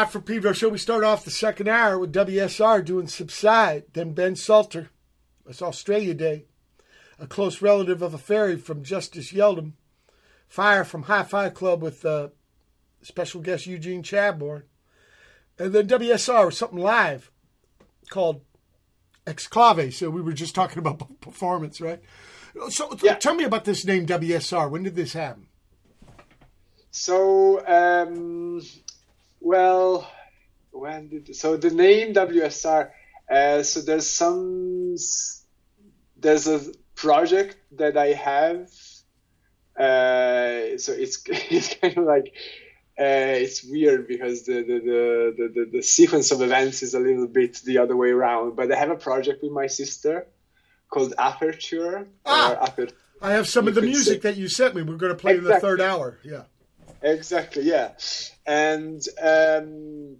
[0.00, 0.70] Watt from Pedro show.
[0.70, 4.88] We start off the second hour with WSR doing Subside, then Ben Salter.
[5.44, 6.46] That's Australia Day.
[7.18, 9.72] A close relative of a fairy from Justice Yeldham.
[10.48, 12.28] Fire from Hifiklub with uh,
[13.02, 14.62] special guest Eugene Chadbourne.
[15.58, 17.30] And then WSR was something live
[18.08, 18.40] called
[19.26, 19.92] Exclave.
[19.92, 22.00] So we were just talking about performance, right?
[22.70, 23.16] So yeah.
[23.16, 24.70] tell me about this name WSR.
[24.70, 25.48] When did this happen?
[26.90, 28.60] So, um,
[29.40, 30.10] well,
[30.70, 32.90] when did so the name WSR?
[33.30, 34.96] Uh, so there's some
[36.16, 36.60] there's a
[36.94, 38.70] project that I have.
[39.78, 42.32] Uh, so it's it's kind of like
[42.98, 47.26] uh, it's weird because the the, the, the, the, sequence of events is a little
[47.26, 48.56] bit the other way around.
[48.56, 50.26] But I have a project with my sister
[50.90, 52.08] called Aperture.
[52.26, 52.92] Ah, Aper-
[53.22, 54.30] I have some of the music say.
[54.30, 54.82] that you sent me.
[54.82, 55.54] We're going to play exactly.
[55.54, 56.18] in the third hour.
[56.24, 56.42] Yeah.
[57.02, 57.62] Exactly.
[57.64, 57.92] Yeah.
[58.46, 60.16] And um,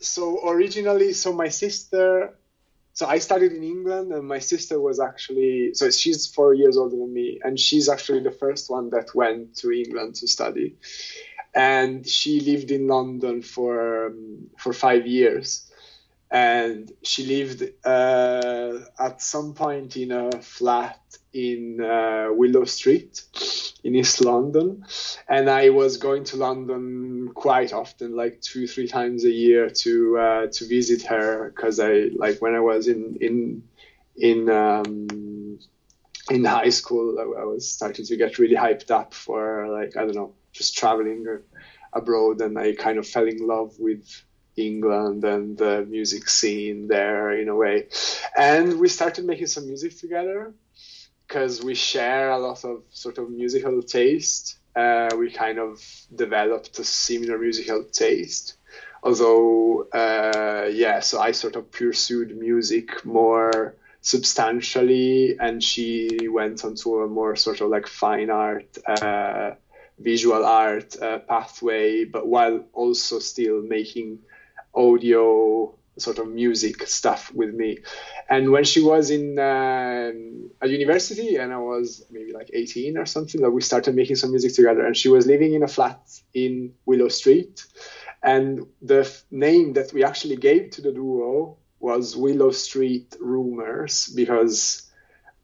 [0.00, 2.36] so originally, so my sister.
[2.94, 6.96] So I studied in England, and my sister was actually so she's four years older
[6.96, 10.76] than me, and she's actually the first one that went to England to study
[11.54, 15.66] and she lived in London for um, for five years.
[16.30, 21.00] And she lived uh, at some point in a flat
[21.32, 23.22] in uh, Willow Street
[23.82, 24.84] in East London,
[25.28, 30.18] and I was going to London quite often, like two three times a year to
[30.18, 33.62] uh, to visit her because I like when I was in in
[34.16, 35.58] in um,
[36.30, 40.04] in high school, I, I was starting to get really hyped up for like I
[40.04, 41.26] don't know just traveling
[41.92, 44.22] abroad, and I kind of fell in love with
[44.56, 47.88] England and the music scene there in a way.
[48.36, 50.54] And we started making some music together
[51.30, 54.58] because we share a lot of sort of musical taste.
[54.74, 55.80] Uh, we kind of
[56.12, 58.54] developed a similar musical taste.
[59.04, 67.00] Although, uh, yeah, so I sort of pursued music more substantially, and she went onto
[67.00, 69.52] a more sort of like fine art uh,
[70.00, 74.18] visual art uh, pathway, but while also still making
[74.74, 77.78] audio sort of music stuff with me.
[78.28, 80.12] And when she was in uh,
[80.60, 84.30] a university and I was maybe like 18 or something, like we started making some
[84.30, 84.84] music together.
[84.84, 86.00] And she was living in a flat
[86.34, 87.64] in Willow Street.
[88.22, 94.12] And the f- name that we actually gave to the duo was Willow Street Rumors
[94.14, 94.90] because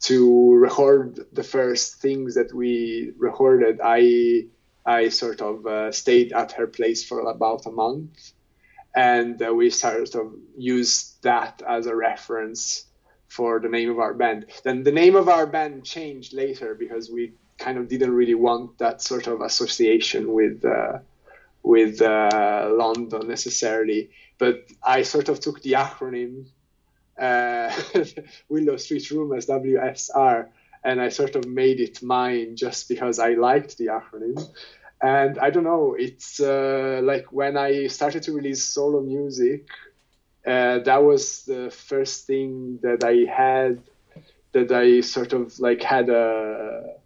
[0.00, 4.46] to record the first things that we recorded, I
[4.84, 8.32] I sort of uh, stayed at her place for about a month,
[8.96, 12.86] and uh, we sort of use that as a reference
[13.28, 14.46] for the name of our band.
[14.64, 18.78] Then the name of our band changed later because we kind of didn't really want
[18.78, 20.98] that sort of association with uh,
[21.62, 24.10] with uh, London necessarily.
[24.38, 26.46] But I sort of took the acronym
[27.18, 27.70] uh,
[28.48, 30.48] Willow Street Room as WSR,
[30.84, 34.42] and I sort of made it mine just because I liked the acronym.
[35.02, 39.66] And I don't know, it's uh, like when I started to release solo music,
[40.46, 43.82] uh, that was the first thing that I had
[44.52, 46.96] that I sort of like had a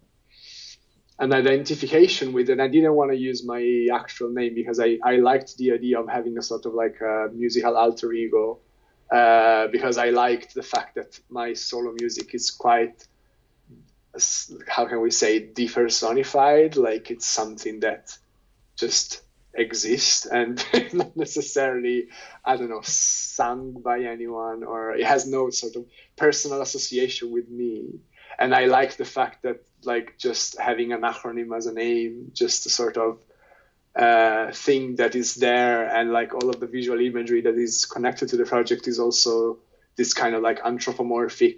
[1.21, 5.17] an identification with, and I didn't want to use my actual name because I, I
[5.17, 8.57] liked the idea of having a sort of like a musical alter ego
[9.11, 13.05] uh, because I liked the fact that my solo music is quite,
[14.67, 16.75] how can we say, depersonified.
[16.75, 18.17] Like it's something that
[18.75, 19.21] just
[19.53, 20.63] exists and
[20.93, 22.07] not necessarily,
[22.43, 25.85] I don't know, sung by anyone or it has no sort of
[26.15, 27.99] personal association with me.
[28.39, 32.63] And I like the fact that like just having an acronym as a name, just
[32.63, 33.19] to sort of
[33.95, 38.29] uh, thing that is there and like all of the visual imagery that is connected
[38.29, 39.59] to the project is also
[39.97, 41.57] this kind of like anthropomorphic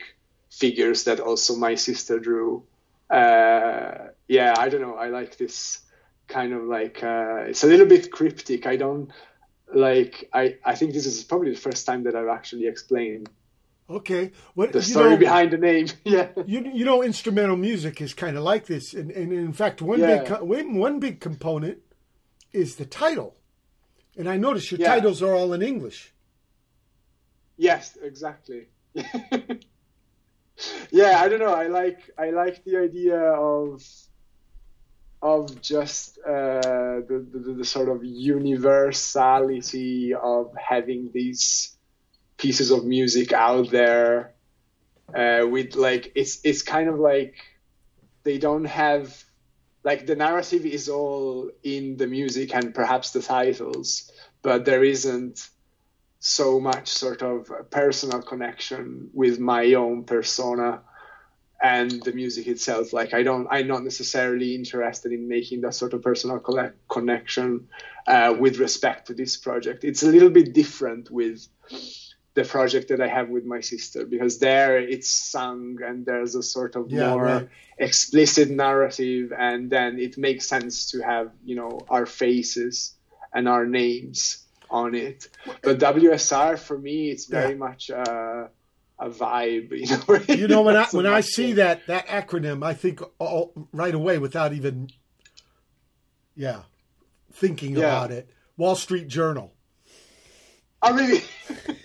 [0.53, 2.63] figures that also my sister drew
[3.09, 5.81] uh, yeah i don't know i like this
[6.27, 9.09] kind of like uh, it's a little bit cryptic i don't
[9.73, 13.29] like i i think this is probably the first time that i've actually explained
[13.89, 15.87] Okay, what the story know, behind the name?
[16.05, 19.81] yeah, you you know, instrumental music is kind of like this, and, and in fact,
[19.81, 20.23] one yeah.
[20.23, 21.79] big one big component
[22.53, 23.35] is the title.
[24.15, 24.87] And I notice your yeah.
[24.87, 26.13] titles are all in English.
[27.57, 28.67] Yes, exactly.
[30.91, 31.53] yeah, I don't know.
[31.53, 33.83] I like I like the idea of
[35.21, 41.77] of just uh, the, the, the sort of universality of having these
[42.37, 44.33] pieces of music out there
[45.15, 47.35] uh, with like it's it's kind of like
[48.23, 49.23] they don't have
[49.83, 54.11] like the narrative is all in the music and perhaps the titles,
[54.41, 55.49] but there isn't
[56.25, 60.79] so much sort of personal connection with my own persona
[61.61, 65.93] and the music itself like i don't i'm not necessarily interested in making that sort
[65.93, 67.67] of personal collect- connection
[68.07, 71.45] uh, with respect to this project it's a little bit different with
[72.35, 76.43] the project that i have with my sister because there it's sung and there's a
[76.43, 77.49] sort of Yeah, more right.
[77.79, 82.95] explicit narrative and then it makes sense to have you know our faces
[83.33, 84.42] and our names
[84.73, 85.29] on it
[85.61, 87.57] but wsr for me it's very Yeah.
[87.57, 88.47] much uh,
[88.99, 92.65] a vibe you know You know, when I when I see a- that that acronym,
[92.65, 94.89] I think all, right away without even,
[96.35, 96.61] yeah,
[97.33, 97.79] thinking Yeah.
[97.79, 98.29] about it.
[98.57, 99.53] Wall Street Journal.
[100.81, 101.21] I really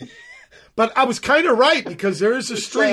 [0.76, 2.84] But I was kind of right because there is a It's street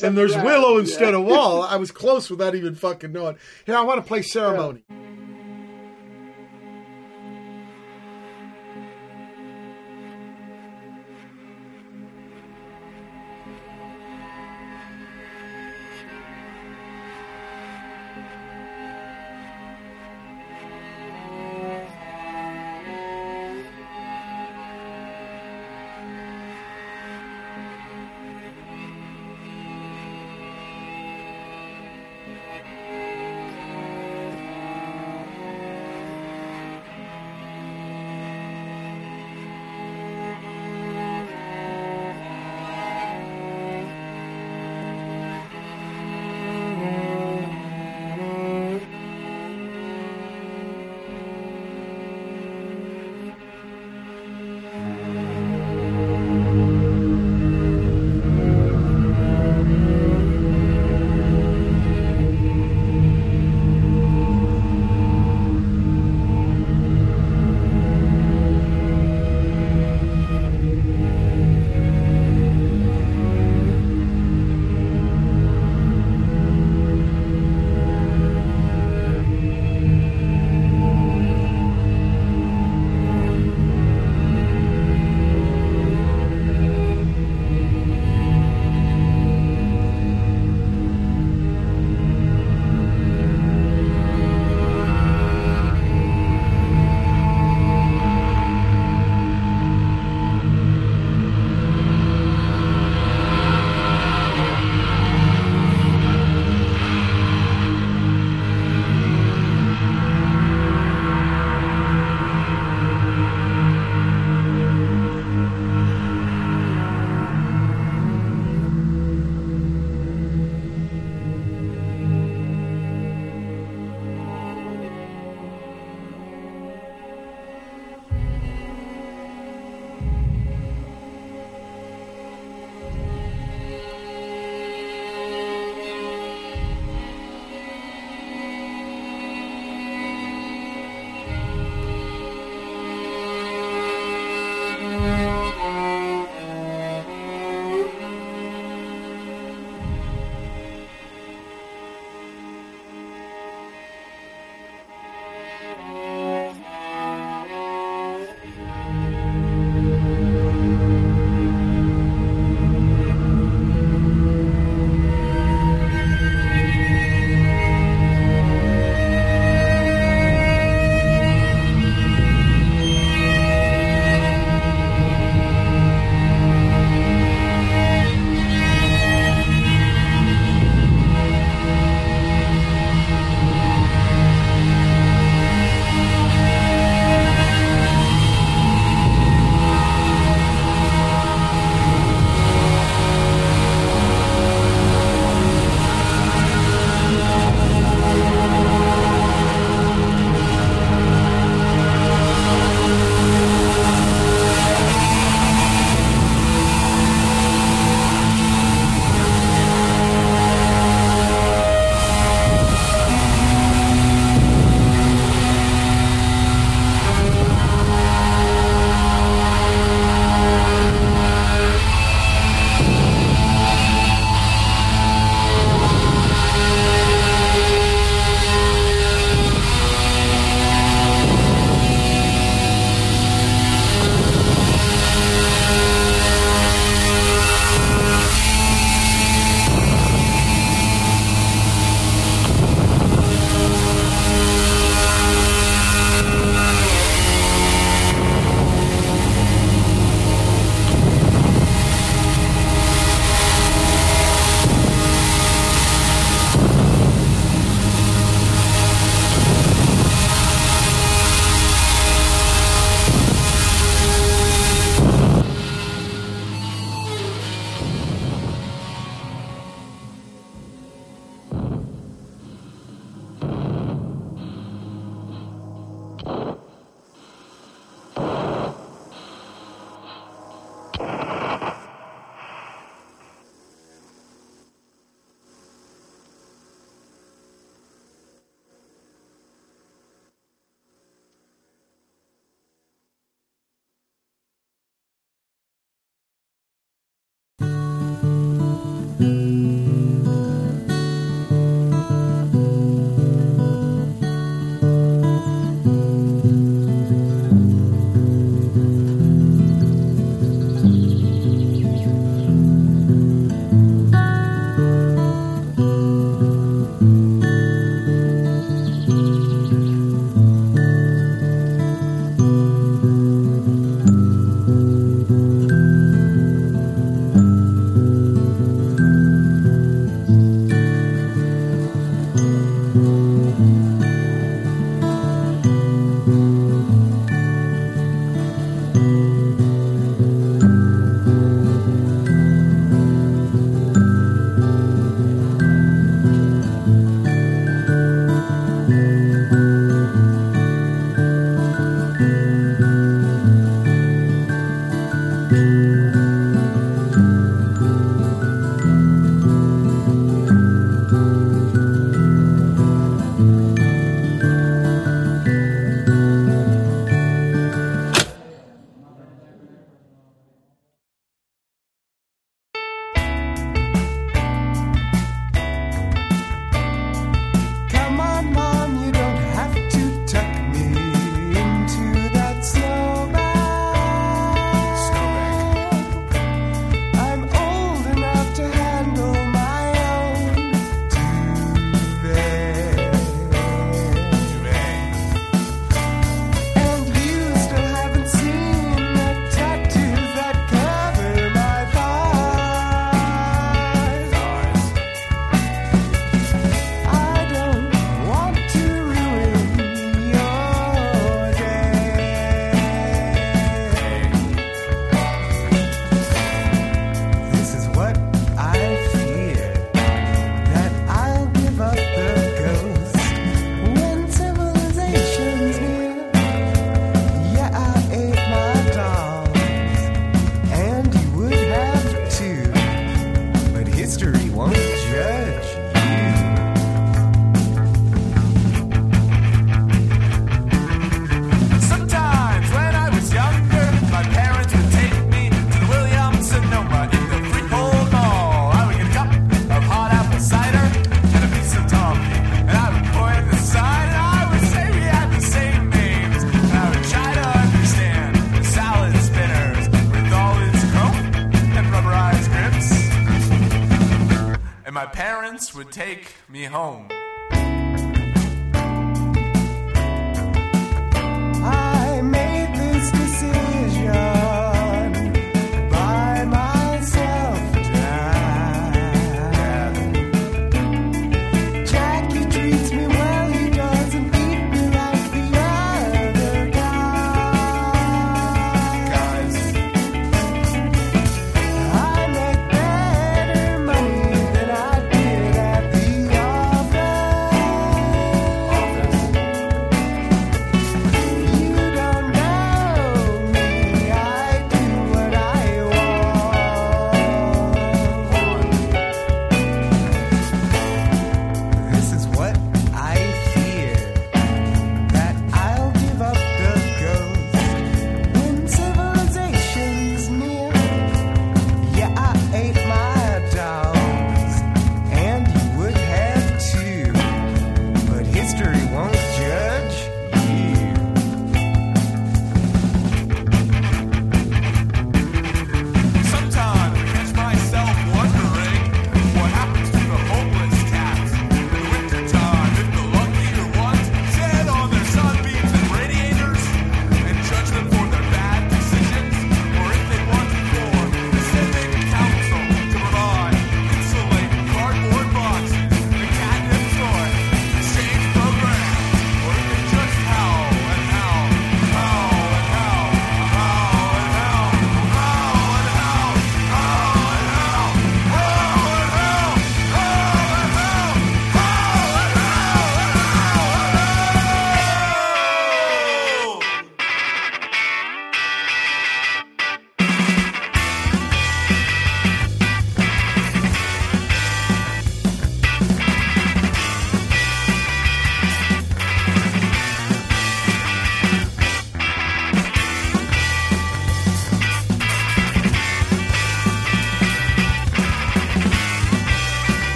[0.00, 1.20] a- and there's willow instead yeah.
[1.20, 1.62] of wall.
[1.62, 3.36] I was close without even fucking knowing.
[3.66, 4.84] Here, I want to play ceremony.
[4.88, 5.05] parents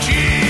[0.00, 0.43] ti.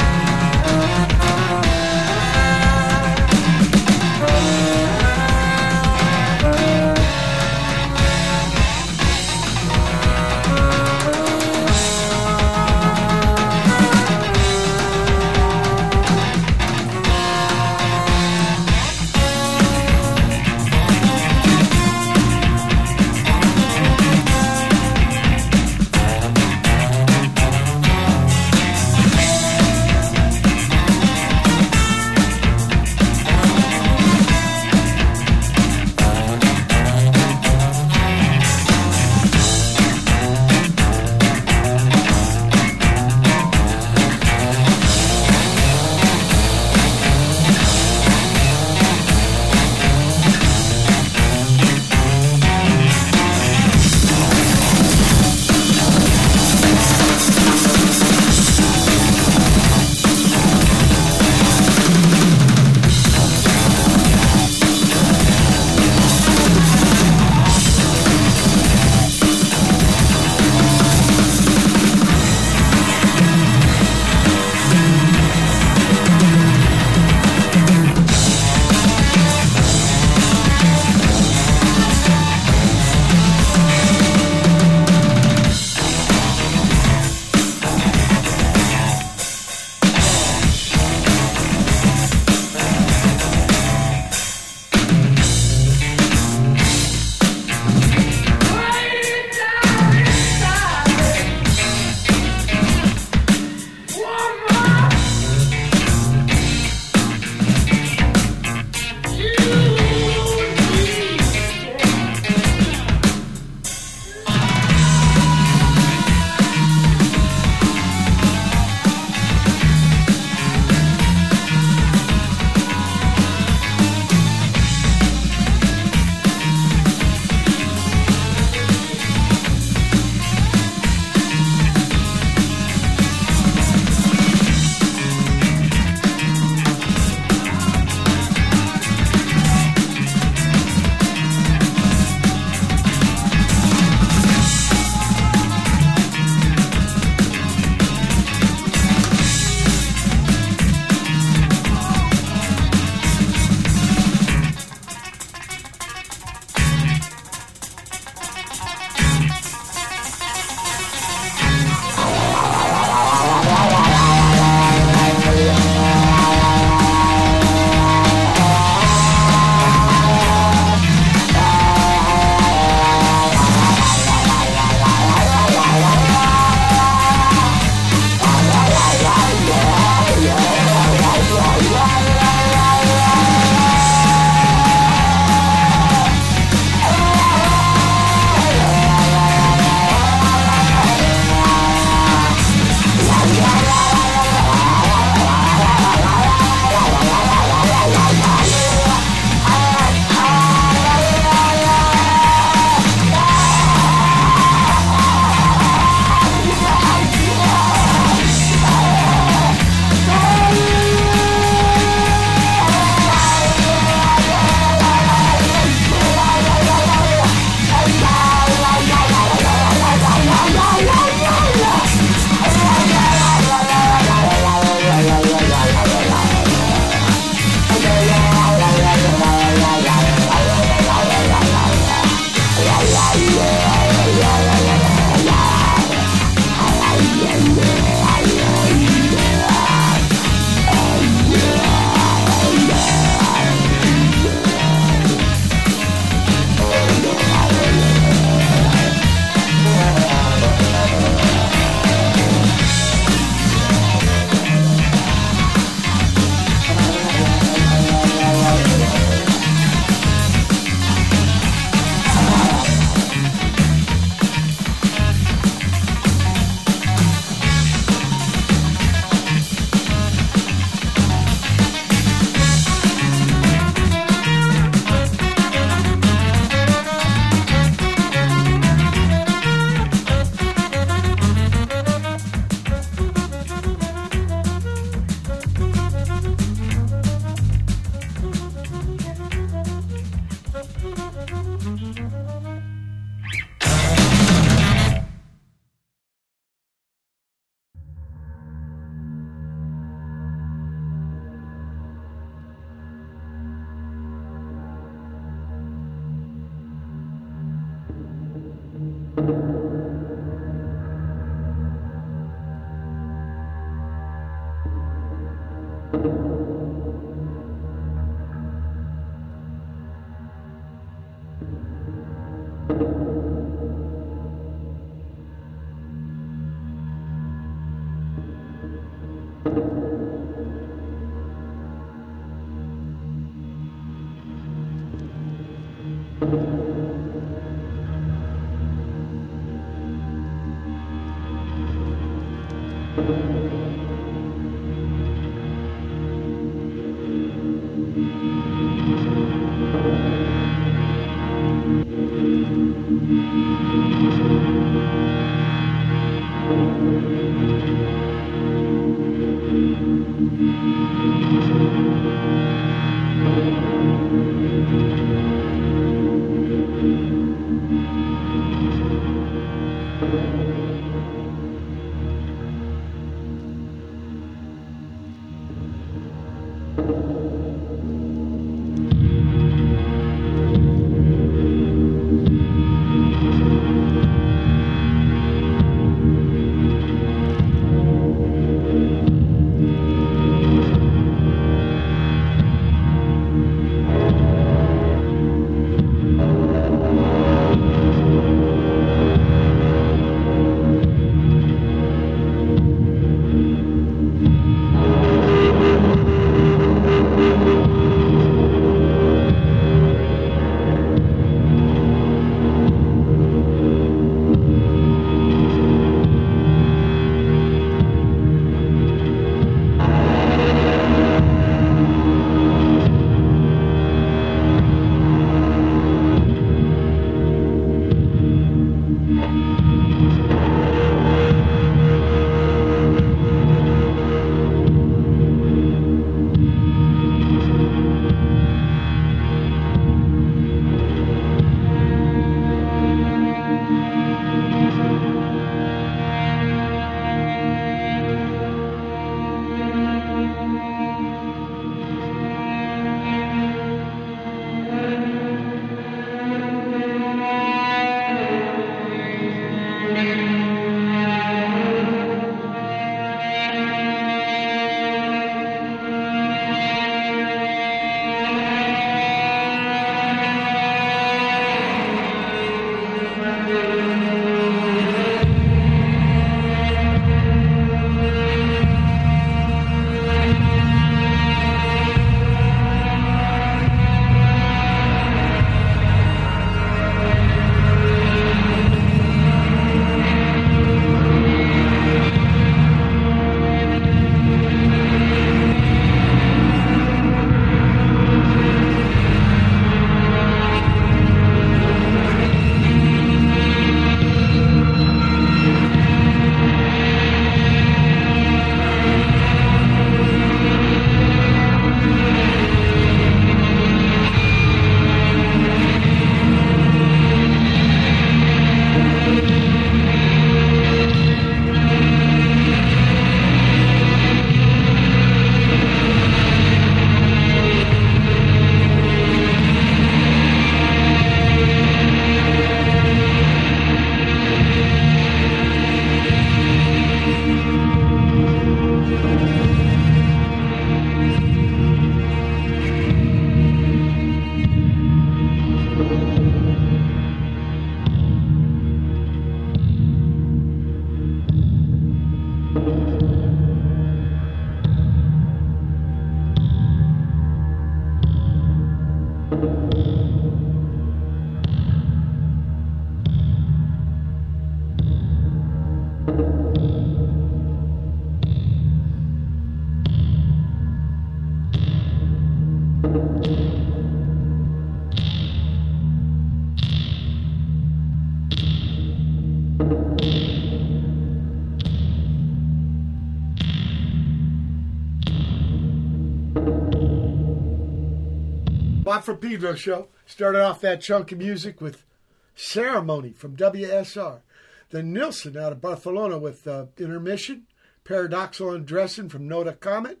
[589.08, 589.88] For Pedro show.
[590.04, 591.86] Started off that chunk of music with
[592.34, 594.20] Ceremony from WSR.
[594.68, 597.46] Then Nilson out of Barcelona with uh, Intermission.
[597.86, 600.00] Paradoxal Undressing from Notta Comet.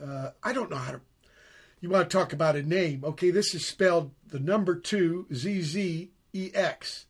[0.00, 1.00] Uh, I don't know how to.
[1.80, 3.02] You want to talk about a name.
[3.02, 7.06] Okay, this is spelled the number two Z Z E X.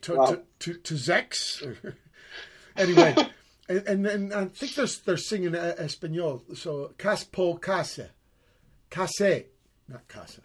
[0.00, 0.24] to, Wow.
[0.28, 1.76] to, to, to Zex.
[2.78, 3.14] anyway,
[3.68, 6.42] and, and then I think they're, they're singing uh, Espanol.
[6.54, 8.12] So, Cas po casa.
[8.92, 9.44] Case.
[9.88, 10.42] Not casa.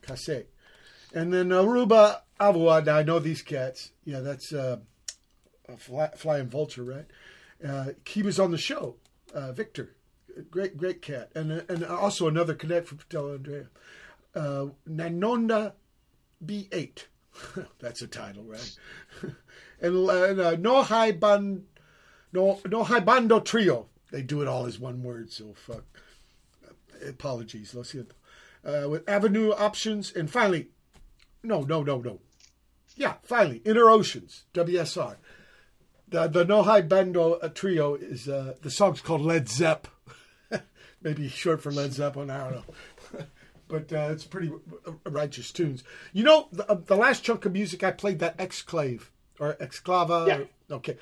[0.00, 0.44] Case.
[1.12, 2.88] And then Arubu Avuad.
[2.88, 3.92] I know these cats.
[4.04, 4.78] Yeah, that's uh,
[5.68, 7.06] a fly, flying vulture, right?
[7.64, 8.96] Uh, he was on the show.
[9.34, 9.94] Uh, Victor.
[10.50, 11.30] Great, great cat.
[11.34, 13.66] And, and also another cadet from Fratello Andrea.
[14.34, 15.72] Uh, Naonde
[16.44, 17.04] B8.
[17.80, 18.76] That's a title, right?
[19.80, 20.08] and
[20.40, 21.64] uh, No High Ban,
[22.32, 23.88] No No Hay Banda Trio.
[24.10, 25.84] They do it all as one word, so fuck.
[27.08, 28.12] Apologies, lo siento.
[28.64, 30.68] Uh, with Avenue Options, and finally,
[31.42, 32.20] no, no, no, no.
[32.96, 35.16] Yeah, finally, Inner Oceans, WSR.
[36.08, 39.86] The the No Hay Banda uh, Trio is uh, the song's called Led Zep.
[41.02, 42.30] Maybe short for Led Zeppelin.
[42.30, 43.24] I don't know.
[43.68, 44.50] but uh, it's pretty
[45.06, 45.84] righteous tunes.
[46.12, 49.04] You know, the, uh, the last chunk of music I played, that Exclave
[49.38, 50.26] or Exclava.
[50.26, 50.74] Yeah.
[50.76, 50.98] Okay.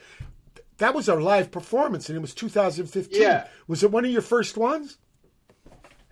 [0.77, 3.21] That was a live performance, and it was 2015.
[3.21, 3.49] Yeah.
[3.67, 4.99] Was it one of your first ones?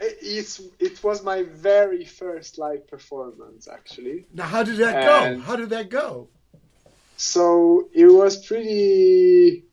[0.01, 4.27] It- It's it was my very first live performance actually.
[4.35, 5.41] Now, how did that go?
[5.41, 6.29] How did that go?
[7.17, 9.65] So it was pretty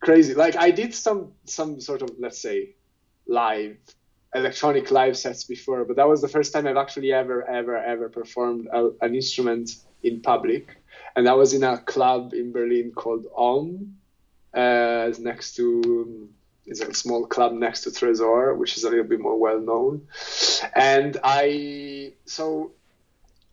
[0.00, 0.34] crazy.
[0.34, 2.74] Like I did some some sort of let's say
[3.26, 3.76] live
[4.34, 8.08] electronic live sets before, but that was the first time I've actually ever ever ever
[8.08, 9.70] performed a, an instrument
[10.02, 10.76] in public,
[11.14, 13.92] and that was in a club in Berlin called OHM,
[14.54, 16.28] uh, next to
[16.66, 20.06] is a small club next to Tresor, which is a little bit more well known,
[20.74, 22.72] and I so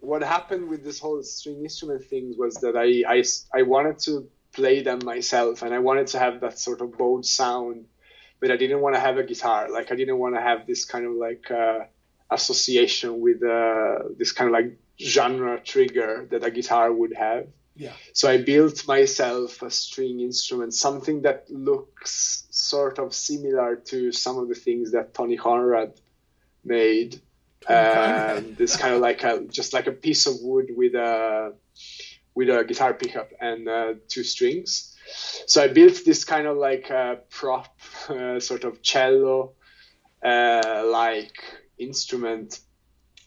[0.03, 3.23] what happened with this whole string instrument thing was that I, I,
[3.57, 7.25] I wanted to play them myself and I wanted to have that sort of bowed
[7.25, 7.85] sound,
[8.41, 9.71] but I didn't want to have a guitar.
[9.71, 11.85] Like I didn't want to have this kind of like uh,
[12.29, 17.47] association with uh, this kind of like genre trigger that a guitar would have.
[17.75, 17.93] Yeah.
[18.13, 24.37] So I built myself a string instrument, something that looks sort of similar to some
[24.37, 25.93] of the things that Tony Conrad
[26.63, 27.21] made.
[27.67, 31.53] Um, this kind of like a just like a piece of wood with a
[32.35, 34.95] with a guitar pickup and uh, two strings.
[35.47, 37.79] So I built this kind of like a prop,
[38.09, 39.53] uh, sort of cello
[40.23, 41.43] uh, like
[41.77, 42.59] instrument,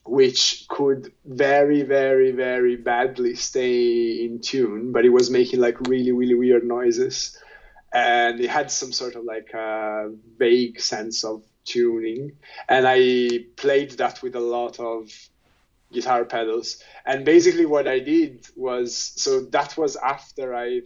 [0.06, 6.12] which could very, very, very badly stay in tune, but it was making like really,
[6.12, 7.36] really weird noises.
[7.92, 12.32] And it had some sort of like a vague sense of tuning.
[12.68, 15.10] And I played that with a lot of
[15.92, 16.82] guitar pedals.
[17.04, 20.82] And basically, what I did was so that was after I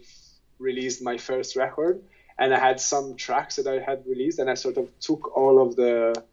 [0.59, 2.01] released my first record,
[2.37, 5.61] and I had some tracks that I had released, and I sort of took all
[5.61, 6.23] of the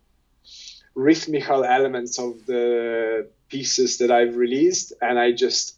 [0.99, 5.77] rhythmical elements of the pieces that I've released, and I just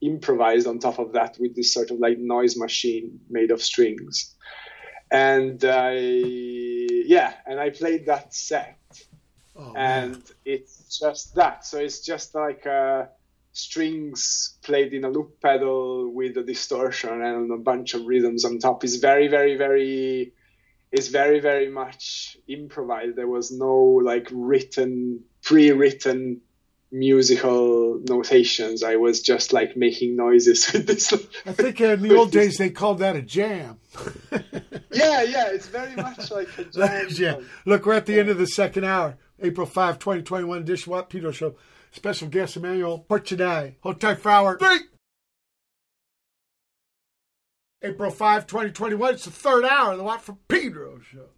[0.00, 4.34] improvised on top of that with this sort of like noise machine made of strings.
[5.10, 8.78] And I, yeah, and I played that set
[9.54, 10.14] Oh, man.
[10.14, 11.66] and it's just that.
[11.66, 13.06] So it's just like uh,
[13.52, 18.58] strings played in a loop pedal with a distortion and a bunch of rhythms on
[18.58, 18.82] top.
[18.84, 20.32] It's very, very, very.
[20.92, 23.16] It's very, very much improvised.
[23.16, 23.74] There was no
[24.04, 26.42] like written, pre-written
[26.92, 28.82] musical notations.
[28.82, 31.12] I was just like making noises with this.
[31.46, 33.80] I think in the old days they called that a jam.
[34.92, 37.06] yeah, yeah, it's very much like a jam.
[37.10, 37.40] yeah.
[37.64, 39.16] Look, we're at the end of the second hour.
[39.40, 41.56] April 5, 2021 Dish Watt Pedro Show.
[41.90, 43.04] Special guest Emmanuel.
[43.08, 44.78] Hold tight for three.
[47.84, 49.14] April 5, 2021.
[49.14, 51.30] It's the third hour of the Watt from Pedro Show.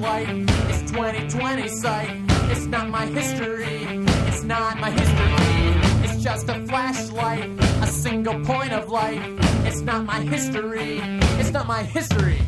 [0.00, 0.50] flashlight.
[0.70, 2.10] It's 2020 sight.
[2.50, 3.84] It's not my history.
[4.28, 6.04] It's not my history.
[6.04, 7.50] It's just a flashlight,
[7.82, 9.20] a single point of light.
[9.66, 11.00] It's not my history.
[11.38, 12.38] It's not my history.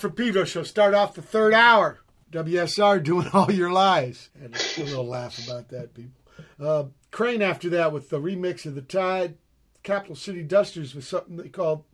[0.00, 0.62] From Pedro Show.
[0.62, 2.00] Start off the third hour.
[2.32, 4.30] WSR doing all your lies.
[4.42, 6.22] And a little laugh about that, people.
[6.58, 9.36] Uh, Crane after that with the remix of The Tide.
[9.82, 11.84] Capitol City Dusters with something they called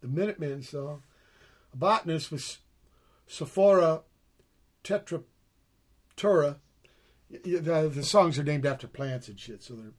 [0.00, 1.02] the Minutemen song.
[1.72, 2.58] A botanist with
[3.26, 4.02] Sophora
[4.84, 6.56] Tetraptera.
[7.30, 9.92] The, the songs are named after plants and shit, so they're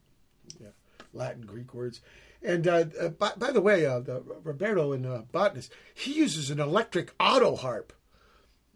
[0.59, 0.69] yeah,
[1.13, 2.01] Latin, Greek words.
[2.41, 6.49] And uh, uh, by, by the way, uh, the, Roberto in uh, Botanist, he uses
[6.49, 7.93] an electric auto harp.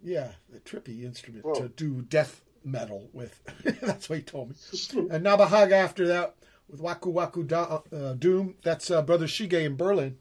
[0.04, 3.40] Yeah, a trippy instrument to do death metal with.
[3.82, 4.56] That's what he told me.
[5.12, 6.36] and Namahage after that
[6.70, 8.56] with Waku Waku da, uh, Doom.
[8.64, 10.18] That's uh, Brother Shige in Berlin.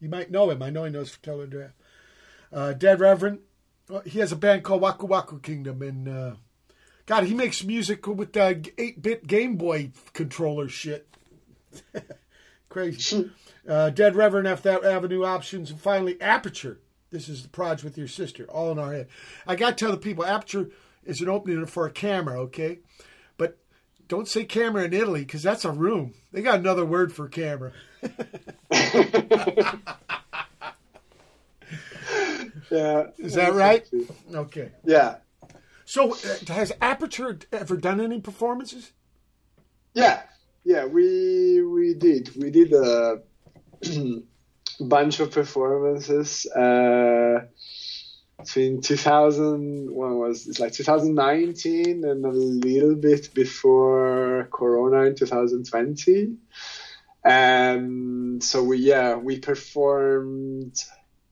[0.00, 0.62] You might know him.
[0.62, 1.72] I know he knows Fratello Andrea.
[2.52, 3.40] Uh, Dead Reverend.
[4.04, 5.80] He has a band called Waku Waku Kingdom.
[5.80, 6.34] And uh,
[7.06, 11.08] God, he makes music with uh, 8 bit Game Boy controller shit.
[12.68, 13.30] Crazy.
[13.68, 16.78] Uh, Dead Reverend F that Avenue Options, and finally Aperture.
[17.10, 19.08] This is the Proj with your sister, all in our head.
[19.44, 20.70] I got to tell the people, Aperture
[21.04, 22.78] is an opening for a camera, okay?
[23.36, 23.58] But
[24.06, 26.14] don't say camera in Italy because that's a room.
[26.30, 27.72] They got another word for camera.
[32.70, 33.06] Yeah.
[33.18, 33.86] Is that right?
[34.32, 34.72] Okay.
[34.84, 35.16] Yeah.
[35.84, 38.92] So uh, has Aperture ever done any performances?
[39.94, 40.22] Yeah,
[40.66, 42.32] yeah, we we did.
[42.36, 43.22] We did a
[44.80, 47.46] bunch of performances uh,
[48.36, 49.94] between 2000.
[49.94, 56.34] When was it's like 2019 and a little bit before Corona in 2020.
[57.24, 60.76] And so we yeah we performed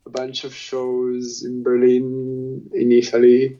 [0.06, 3.58] a bunch of shows in Berlin, in Italy.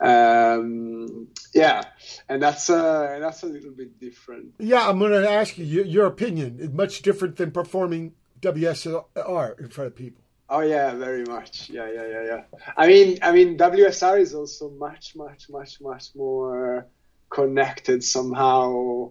[0.00, 1.82] Um, yeah,
[2.28, 4.54] and that's uh, that's a little bit different.
[4.58, 6.58] Yeah, I'm going to ask you your, your opinion.
[6.60, 10.22] It's much different than performing WSR in front of people.
[10.48, 11.68] Oh yeah, very much.
[11.68, 12.42] Yeah, yeah, yeah, yeah.
[12.76, 16.86] I mean, I mean, WSR is also much, much, much, much more
[17.28, 19.10] connected somehow.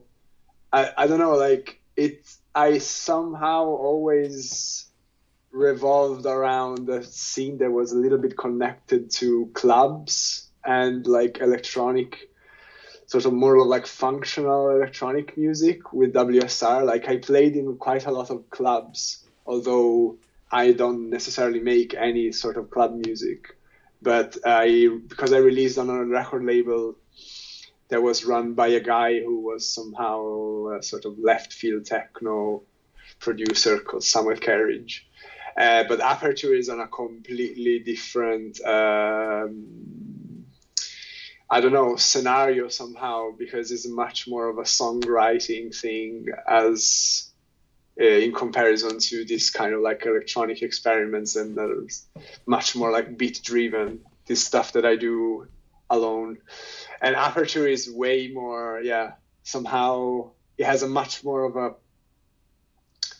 [0.71, 2.27] I, I don't know, like it.
[2.55, 4.85] I somehow always
[5.51, 12.29] revolved around a scene that was a little bit connected to clubs and like electronic
[13.07, 16.85] sort of more like functional electronic music with WSR.
[16.85, 20.17] Like I played in quite a lot of clubs, although
[20.51, 23.55] I don't necessarily make any sort of club music.
[24.01, 26.95] But I because I released on a record label
[27.87, 32.63] that was run by a guy who was somehow a sort of left field techno
[33.19, 35.05] producer called Samuel Kerridge.
[35.55, 40.26] Uh, but Aperture is on a completely different um,
[41.49, 47.31] I don't know scenario somehow because it's much more of a songwriting thing as
[47.99, 51.57] uh, in comparison to this kind of like electronic experiments and
[52.45, 55.47] much more like beat driven this stuff that I do
[55.89, 56.39] alone
[57.01, 61.75] and aperture is way more yeah somehow it has a much more of a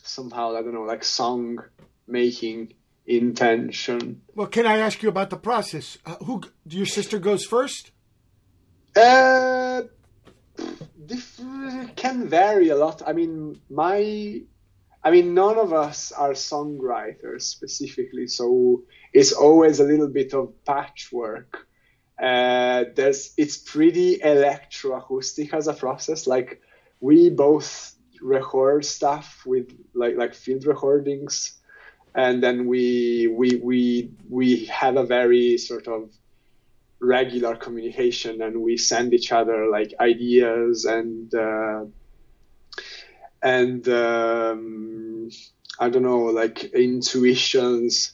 [0.02, 1.64] somehow I don't know like song
[2.06, 2.74] making
[3.06, 5.96] intention Well, can I ask you about the process?
[6.04, 7.90] Uh, who your sister goes first?
[8.98, 9.82] Uh,
[11.06, 11.40] diff-
[11.94, 13.00] can vary a lot.
[13.06, 14.42] I mean, my,
[15.04, 20.52] I mean, none of us are songwriters specifically, so it's always a little bit of
[20.64, 21.68] patchwork.
[22.20, 26.26] Uh, there's, it's pretty electroacoustic as a process.
[26.26, 26.60] Like
[26.98, 31.60] we both record stuff with like like field recordings,
[32.16, 36.10] and then we we we we have a very sort of
[37.00, 41.84] regular communication and we send each other like ideas and uh,
[43.42, 45.30] and um,
[45.78, 48.12] I don't know like intuitions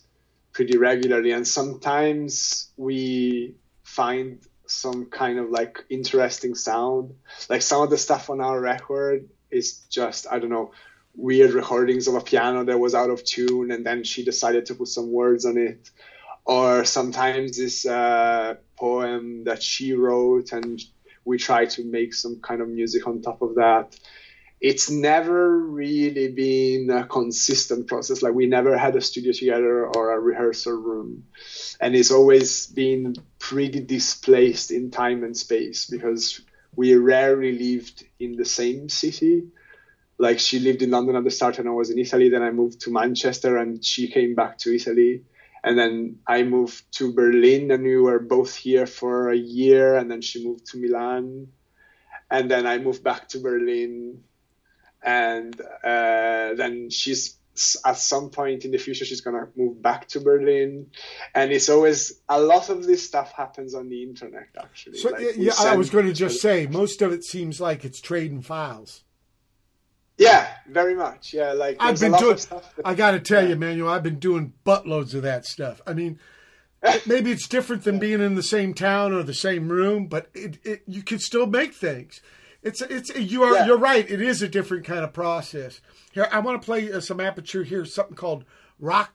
[0.53, 1.33] pretty regularly.
[1.33, 7.15] And sometimes we find some kind of like interesting sound.
[7.49, 10.73] Like some of the stuff on our record is just I don't know
[11.17, 14.75] weird recordings of a piano that was out of tune and then she decided to
[14.75, 15.91] put some words on it
[16.45, 20.81] or sometimes this uh, poem that she wrote and
[21.25, 23.99] we try to make some kind of music on top of that
[24.65, 28.23] it's never really been a consistent process.
[28.23, 31.25] Like we never had a studio together or a rehearsal room,
[31.81, 36.41] and it's always been pretty displaced in time and space because
[36.75, 39.45] we rarely lived in the same city.
[40.17, 42.31] Like she lived in London at the start, and I was in Italy.
[42.31, 45.25] Then I moved to Manchester, and she came back to Italy.
[45.65, 49.97] And then I moved to Berlin, and we were both here for a year.
[49.97, 51.49] And then she moved to Milan,
[52.31, 54.23] and then I moved back to Berlin
[55.05, 57.37] and uh, then she's
[57.85, 60.87] at some point in the future she's gonna move back to Berlin,
[61.35, 64.99] and it's always a lot of this stuff happens on the internet actually.
[64.99, 67.85] So Like, yeah, yeah, I was going to just say most of it seems like
[67.85, 69.05] it's trading files.
[70.19, 71.33] Yeah, very much.
[71.35, 72.37] Yeah, like I've been doing.
[72.37, 75.81] that- I got to tell you, Manuel, I've been doing buttloads of that stuff.
[75.87, 76.19] I mean,
[77.07, 80.59] maybe it's different than being in the same town or the same room, but it,
[80.65, 82.21] it you can still make things.
[82.63, 83.67] It's it's you are Yeah.
[83.67, 84.09] you're right.
[84.09, 85.81] It is a different kind of process.
[86.13, 87.85] Here, I want to play uh, some aperture here.
[87.85, 88.45] Something called
[88.79, 89.13] rock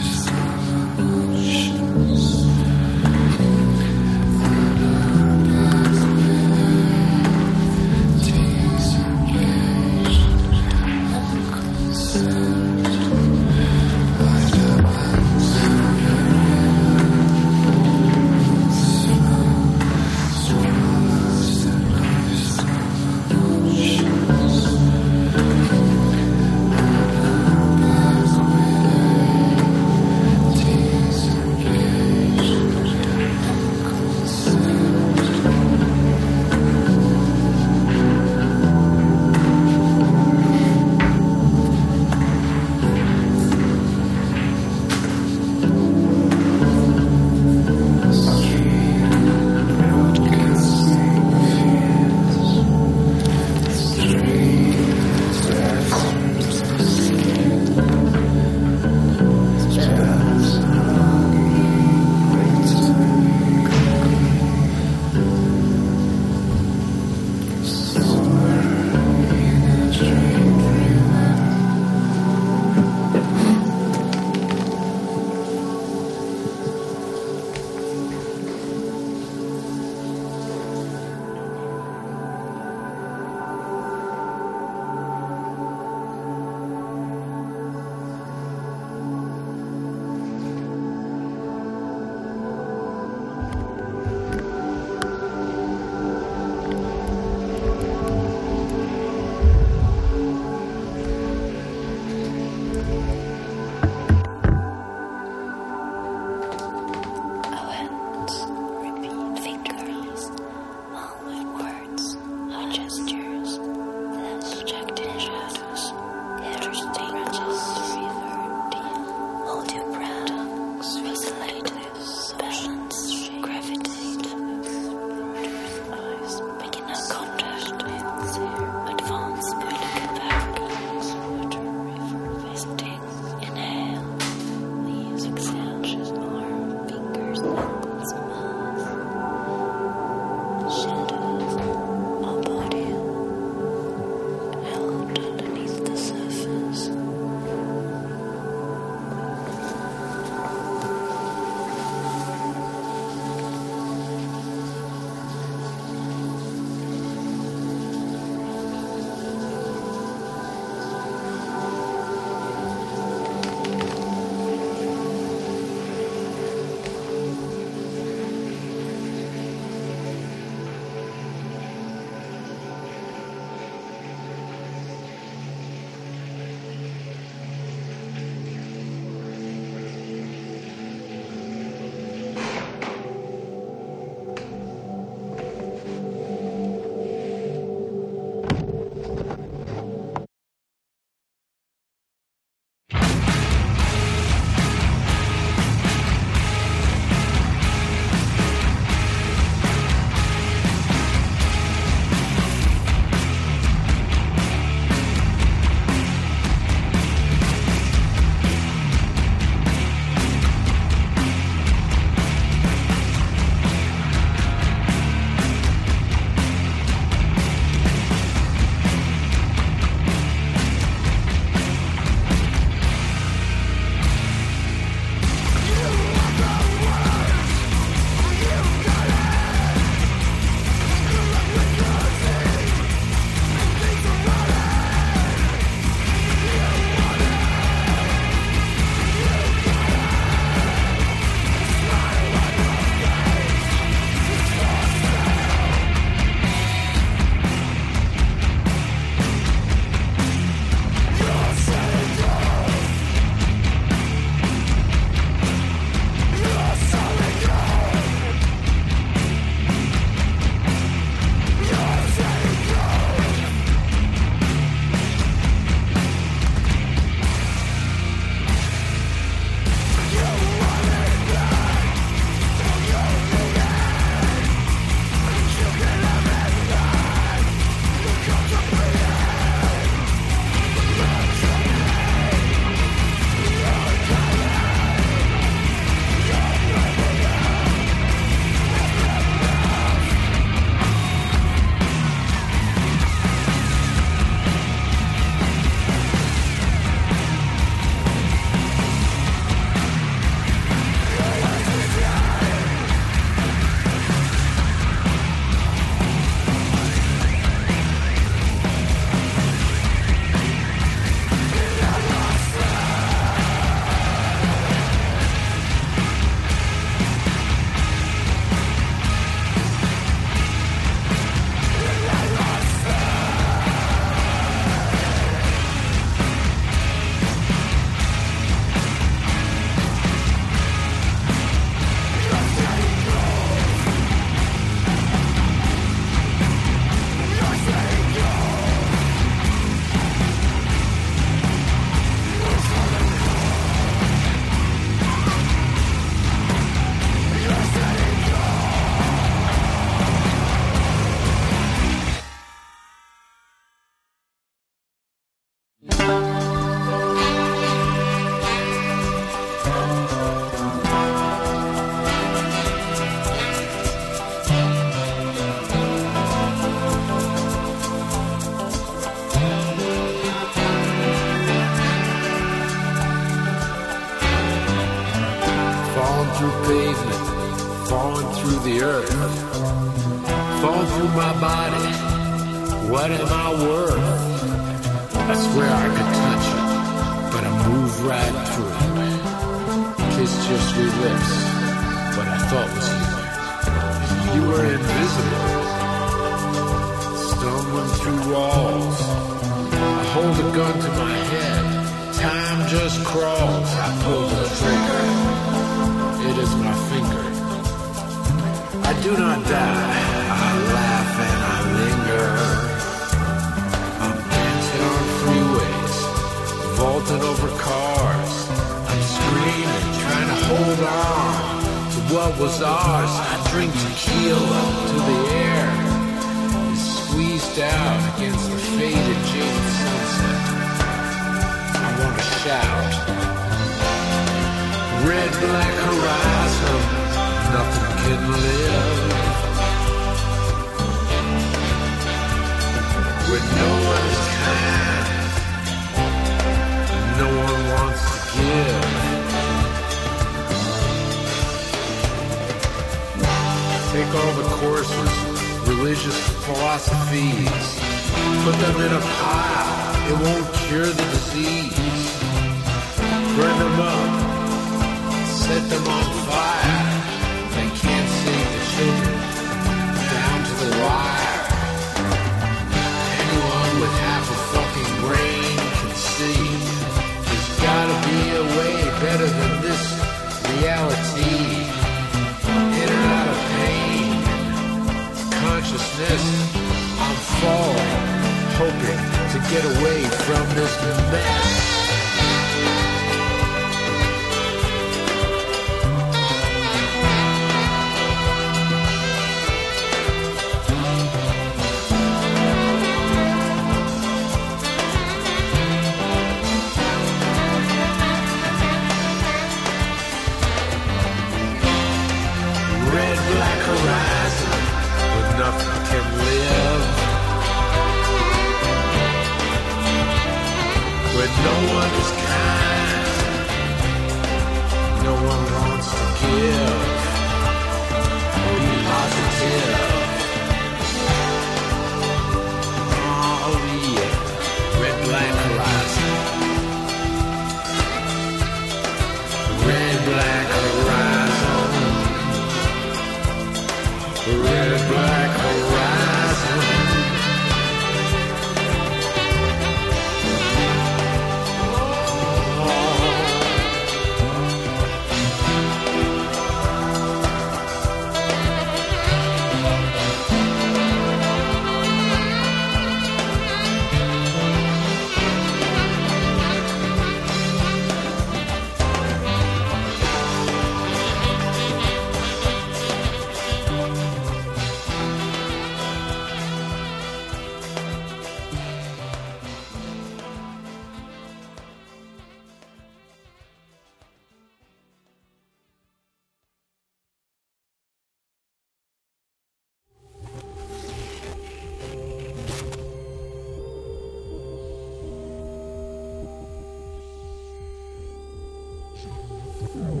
[599.76, 600.00] Thank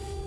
[0.00, 0.19] you.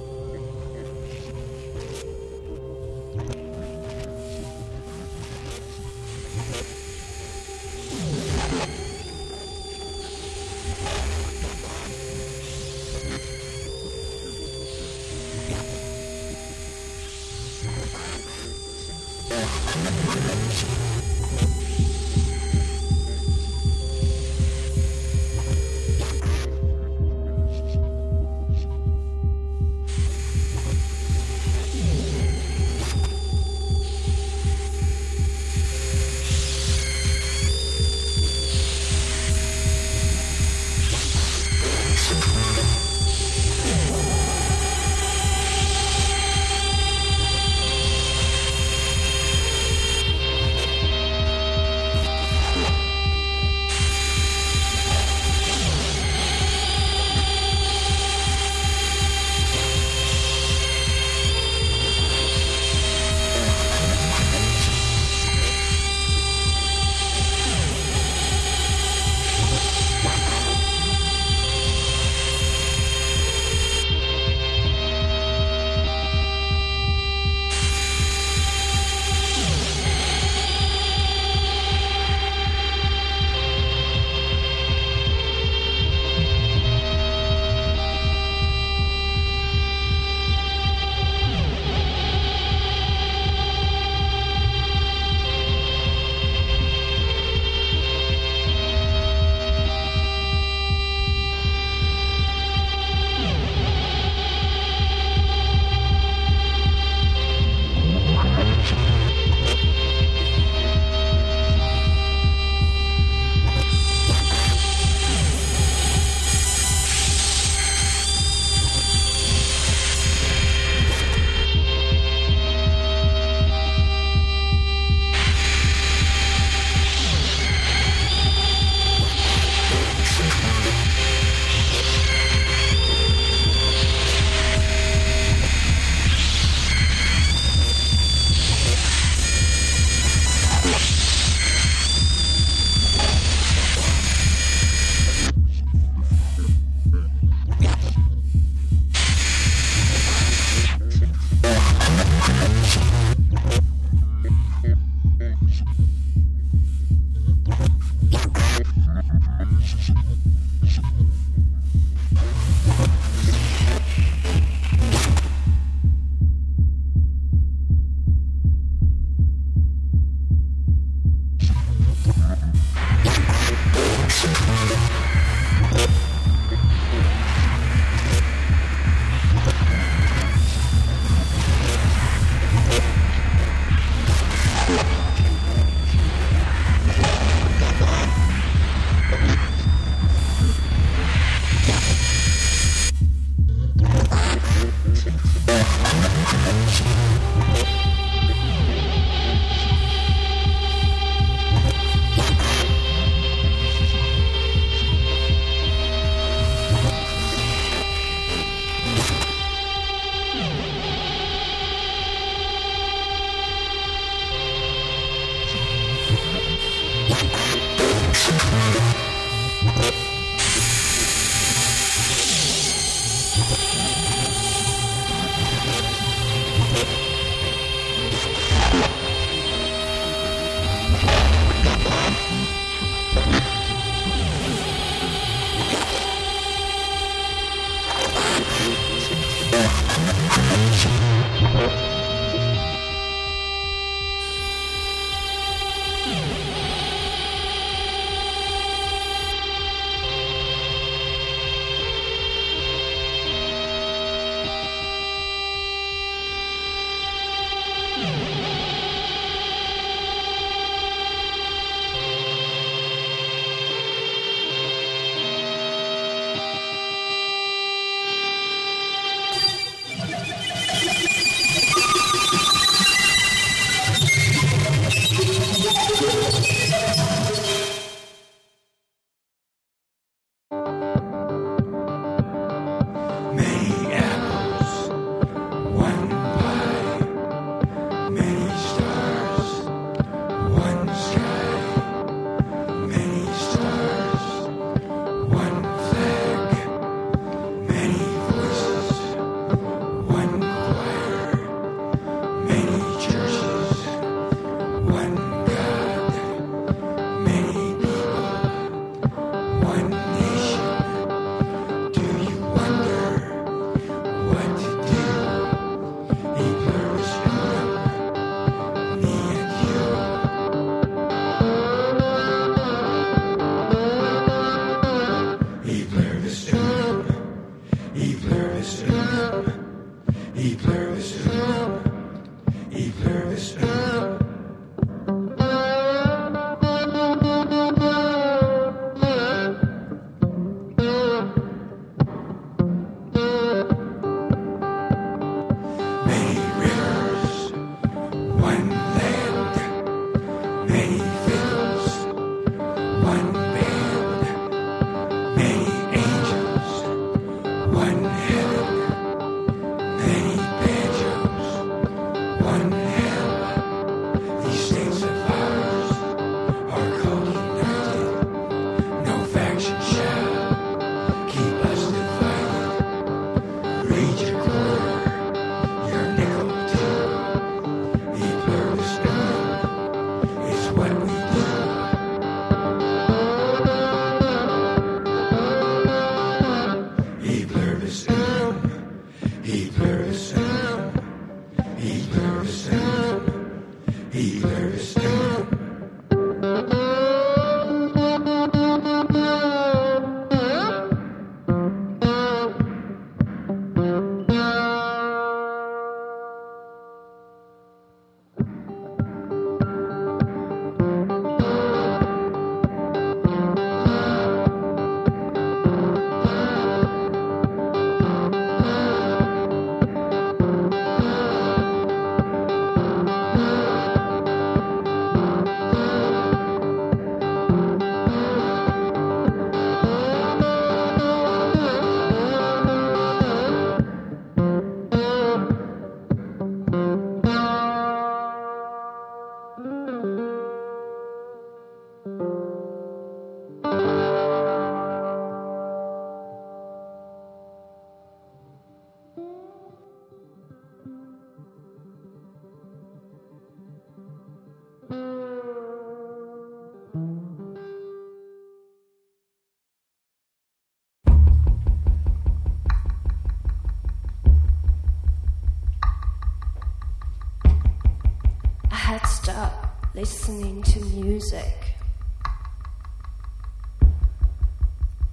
[470.13, 471.73] listening to music.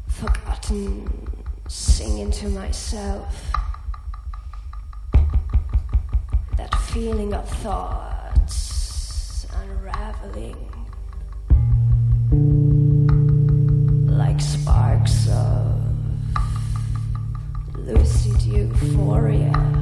[0.09, 1.11] Forgotten
[1.69, 3.51] singing to myself.
[6.59, 10.69] That feeling of thoughts unraveling.
[14.07, 15.83] Like sparks of
[17.75, 19.80] lucid euphoria.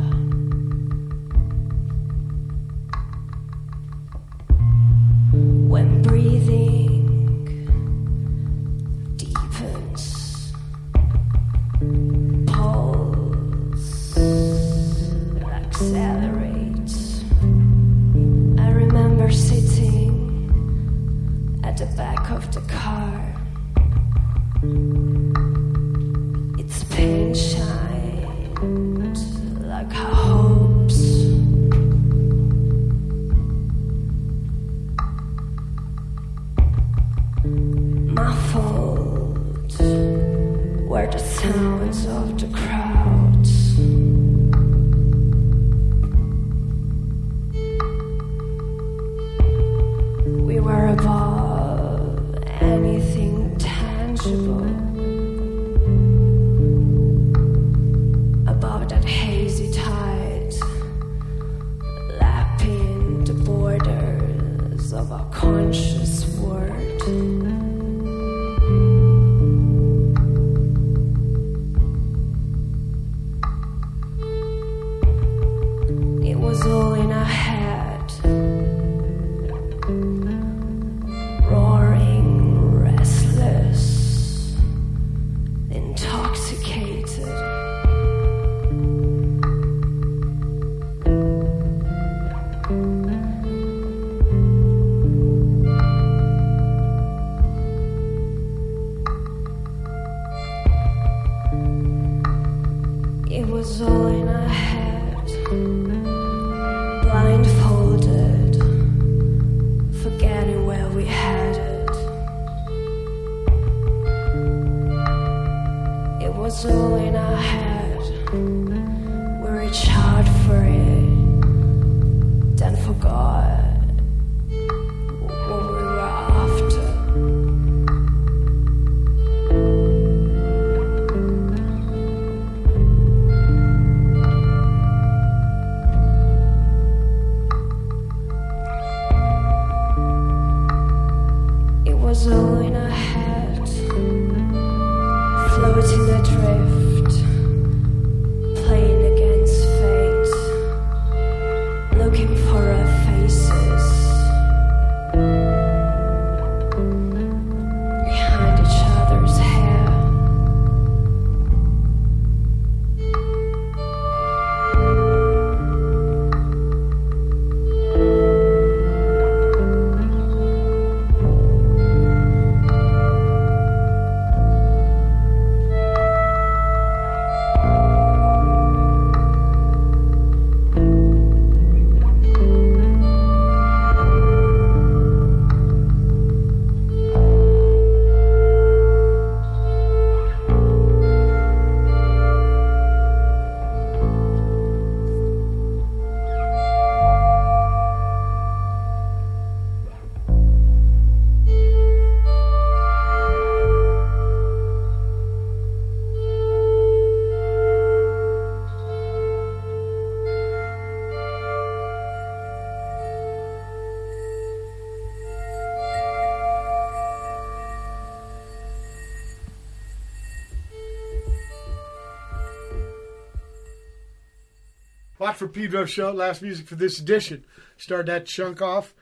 [225.39, 226.11] For Pedro show.
[226.11, 227.45] Last music for this edition.
[227.77, 228.95] Started that chunk off.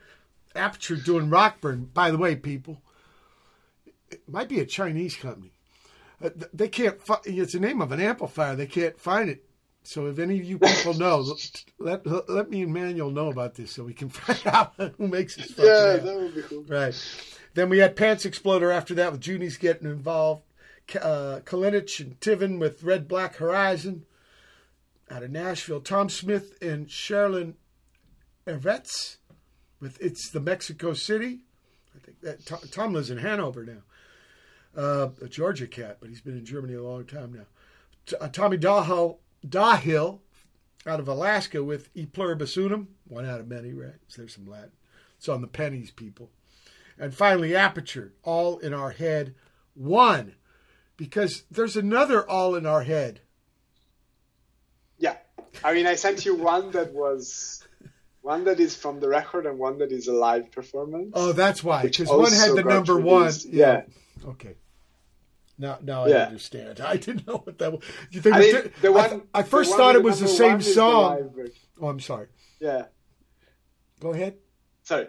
[0.55, 1.89] Aperture doing Rockburn.
[1.93, 2.81] By the way, people,
[4.11, 5.51] it might be a Chinese company.
[6.23, 7.01] Uh, they can't.
[7.01, 8.55] Fi- it's the name of an amplifier.
[8.55, 9.43] They can't find it.
[9.83, 11.25] So if any of you people know,
[11.79, 15.07] let let, let me and Manuel know about this so we can find out who
[15.07, 15.53] makes this.
[15.57, 16.03] Yeah, amp.
[16.03, 16.63] that would be cool.
[16.67, 16.95] Right.
[17.55, 20.43] Then we had Pants Exploder after that with Judy's getting involved.
[20.95, 24.05] Uh, Kalinich and Tiven with Red Black Horizon
[25.09, 25.81] out of Nashville.
[25.81, 27.53] Tom Smith and Sharlyn
[28.45, 29.17] Evertsz
[29.79, 31.39] with It's the Mexico City.
[31.95, 33.81] I think that Tom, Tom lives in Hanover now.
[34.75, 37.45] Uh, a Georgia cat, but he's been in Germany a long time now.
[38.05, 40.19] T- uh, Tommy Dahill, Dahill
[40.85, 43.95] out of Alaska with E Pluribus Unum, one out of many, right?
[44.07, 44.71] So there's some Latin.
[45.17, 46.29] It's on the pennies, people.
[46.99, 49.33] And finally, Aperture, all in our head,
[49.73, 50.35] one,
[50.95, 53.21] because there's another all in our head.
[55.63, 57.63] I mean, I sent you one that was
[58.21, 61.11] one that is from the record and one that is a live performance.
[61.13, 63.21] Oh, that's why, because one had the number one.
[63.21, 63.45] released.
[63.47, 63.83] Yeah.
[64.25, 64.55] Okay.
[65.57, 66.23] Now, now I Yeah.
[66.25, 66.79] understand.
[66.81, 67.81] I didn't know what that was.
[68.11, 70.27] You think I, mean, did- the one, th- I first one thought it was the
[70.27, 71.29] same one is the song.
[71.81, 72.27] Oh, I'm sorry.
[72.59, 72.85] Yeah,
[73.99, 74.35] Go ahead.
[74.83, 75.07] sorry.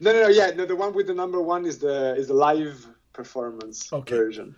[0.00, 0.28] No, no, no.
[0.28, 0.66] Yeah, no.
[0.66, 4.16] The one with the number one is the is the live performance Okay.
[4.16, 4.54] version.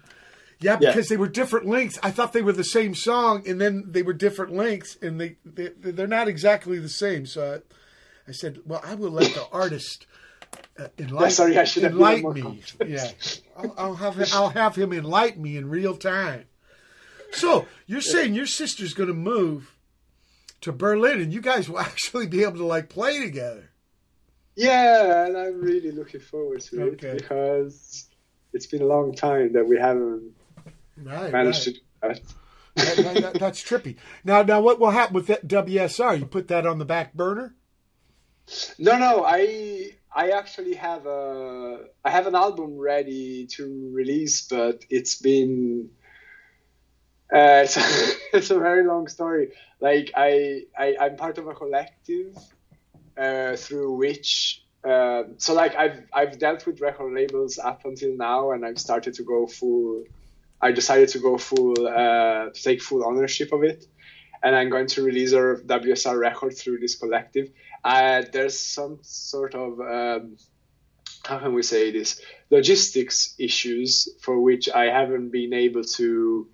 [0.60, 0.90] Yeah, Yeah.
[0.90, 1.98] because they were different lengths.
[2.02, 5.36] I thought they were the same song, and then they were different lengths, and they,
[5.44, 7.24] they they're not exactly the same.
[7.26, 7.60] So
[8.26, 10.06] I, I said, well, I will let the artist
[10.78, 12.62] uh, enlighten, sorry, I should enlighten me.
[12.86, 13.10] Yeah,
[13.56, 16.44] I'll, I'll have I'll have him enlighten me in real time.
[17.32, 19.74] So you're saying your sister's going to move
[20.60, 23.70] to Berlin, and you guys will actually be able to like play together.
[24.56, 27.06] Yeah, and I'm really looking forward to Okay.
[27.08, 28.08] it because
[28.52, 30.32] it's been a long time that we haven't
[31.02, 31.66] Right, managed right.
[31.66, 32.20] to do that.
[32.76, 33.96] That- that- that- that's trippy.
[34.24, 36.14] Now, now, what will happen with that WSR?
[36.18, 37.54] You put that on the back burner?
[38.78, 44.84] No, no, I I actually have a I have an album ready to release, but
[44.90, 45.90] it's been
[47.32, 49.52] uh, it's, a, it's a very long story.
[49.80, 52.36] Like I, I I'm part of a collective
[53.16, 58.50] uh, through which uh, so like I've I've dealt with record labels up until now,
[58.52, 60.04] and I've started to go full.
[60.62, 63.86] I decided to go full uh, to take full ownership of it,
[64.42, 67.50] and I'm going to release a WSR record through this collective.
[67.84, 70.36] Uh, there's some sort of um,
[71.24, 76.48] how can we say this logistics issues for which I haven't been able to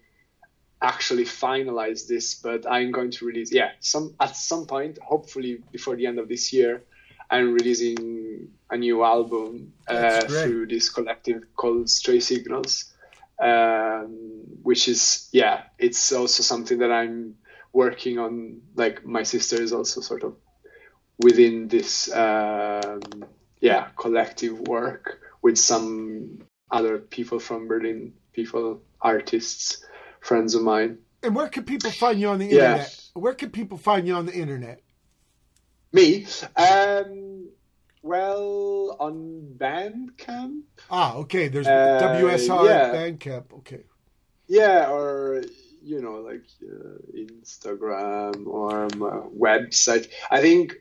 [0.82, 5.96] actually finalize this, but I'm going to release yeah some at some point, hopefully before
[5.96, 6.84] the end of this year.
[7.28, 12.92] I'm releasing a new album uh, through this collective called Stray Signals,
[13.38, 14.08] um,
[14.62, 17.36] which is yeah, it's also something that I'm
[17.72, 18.62] working on.
[18.74, 20.36] Like my sister is also sort of
[21.18, 23.00] within this um,
[23.60, 26.38] yeah collective work with some
[26.70, 29.84] other people from Berlin, people artists,
[30.20, 30.98] friends of mine.
[31.22, 32.74] And where can people find you on the Yeah.
[32.74, 33.00] internet?
[33.14, 34.82] Where can people find you on the internet?
[35.92, 37.35] Me, um,
[38.06, 40.60] well, on Bandcamp,
[40.90, 41.48] Ah, okay.
[41.48, 42.92] There's Uh, WSR yeah.
[42.94, 43.52] Bandcamp.
[43.58, 43.82] Okay.
[44.48, 45.42] yeah, or
[45.82, 50.08] you know, like uh, Instagram or my website.
[50.30, 50.74] I think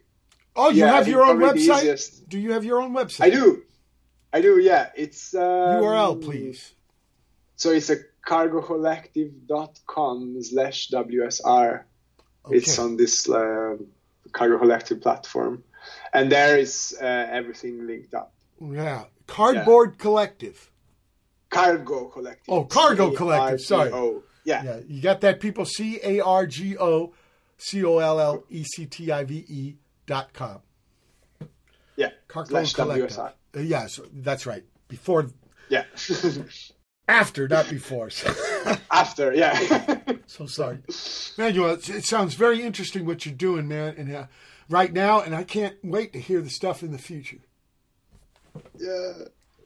[0.56, 2.22] Oh, you Yeah, have think your own website?
[2.30, 3.26] Do you have your own website?
[3.26, 3.64] I do,
[4.32, 4.58] I do.
[4.60, 6.72] Yeah, it's um, URL, please.
[7.58, 11.84] So it's a cargocollective.com slash WSR.
[12.52, 13.76] It's on this uh,
[14.32, 15.64] Cargo Collective platform,
[16.14, 18.34] and there is uh, everything linked up.
[18.62, 19.06] Yeah.
[19.28, 20.72] Cardboard Collective.
[21.50, 22.46] Cargo Collective.
[22.48, 23.90] Oh, Cargo Collective, sorry.
[23.90, 24.24] C-A-R-G-O.
[24.44, 24.64] Yeah.
[24.64, 24.80] Yeah.
[24.88, 25.66] You got that, people?
[25.66, 27.14] C A R G O
[27.58, 30.60] C O L L E C T I V E dot com.
[31.96, 32.10] Yeah.
[32.28, 33.18] Cargo Slash Collective.
[33.18, 34.64] Uh, yeah, so that's right.
[34.88, 35.28] Before,
[35.70, 35.86] Yeah.
[37.08, 38.10] after, not before.
[38.92, 40.00] After, yeah.
[40.26, 40.80] so sorry,
[41.38, 41.54] man.
[41.54, 44.26] You know, it, it sounds very interesting what you're doing, man, and uh,
[44.70, 47.38] right now, and I can't wait to hear the stuff in the future.
[48.78, 49.14] yeah.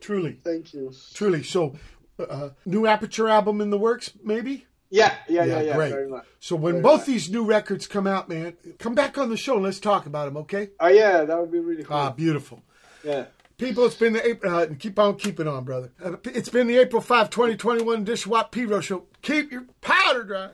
[0.00, 0.92] Truly, Thank you.
[1.12, 1.42] truly.
[1.42, 1.76] So,
[2.18, 4.66] uh, new Aperture album in the works, maybe.
[4.88, 5.76] Yeah, yeah, yeah, yeah.
[5.76, 6.24] Very much.
[6.40, 7.06] So when Very both much.
[7.06, 10.24] these new records come out, man, come back on the show and let's talk about
[10.24, 10.70] them, okay?
[10.80, 11.96] Oh, yeah, that would be really cool.
[11.96, 12.62] Ah, beautiful.
[13.04, 13.26] yeah.
[13.58, 15.92] People, it's been the April, uh, keep on keeping on, brother.
[16.02, 19.04] Uh, it's been the April 5, 2021 Dish Watt P Show.
[19.20, 20.48] Keep your powder dry.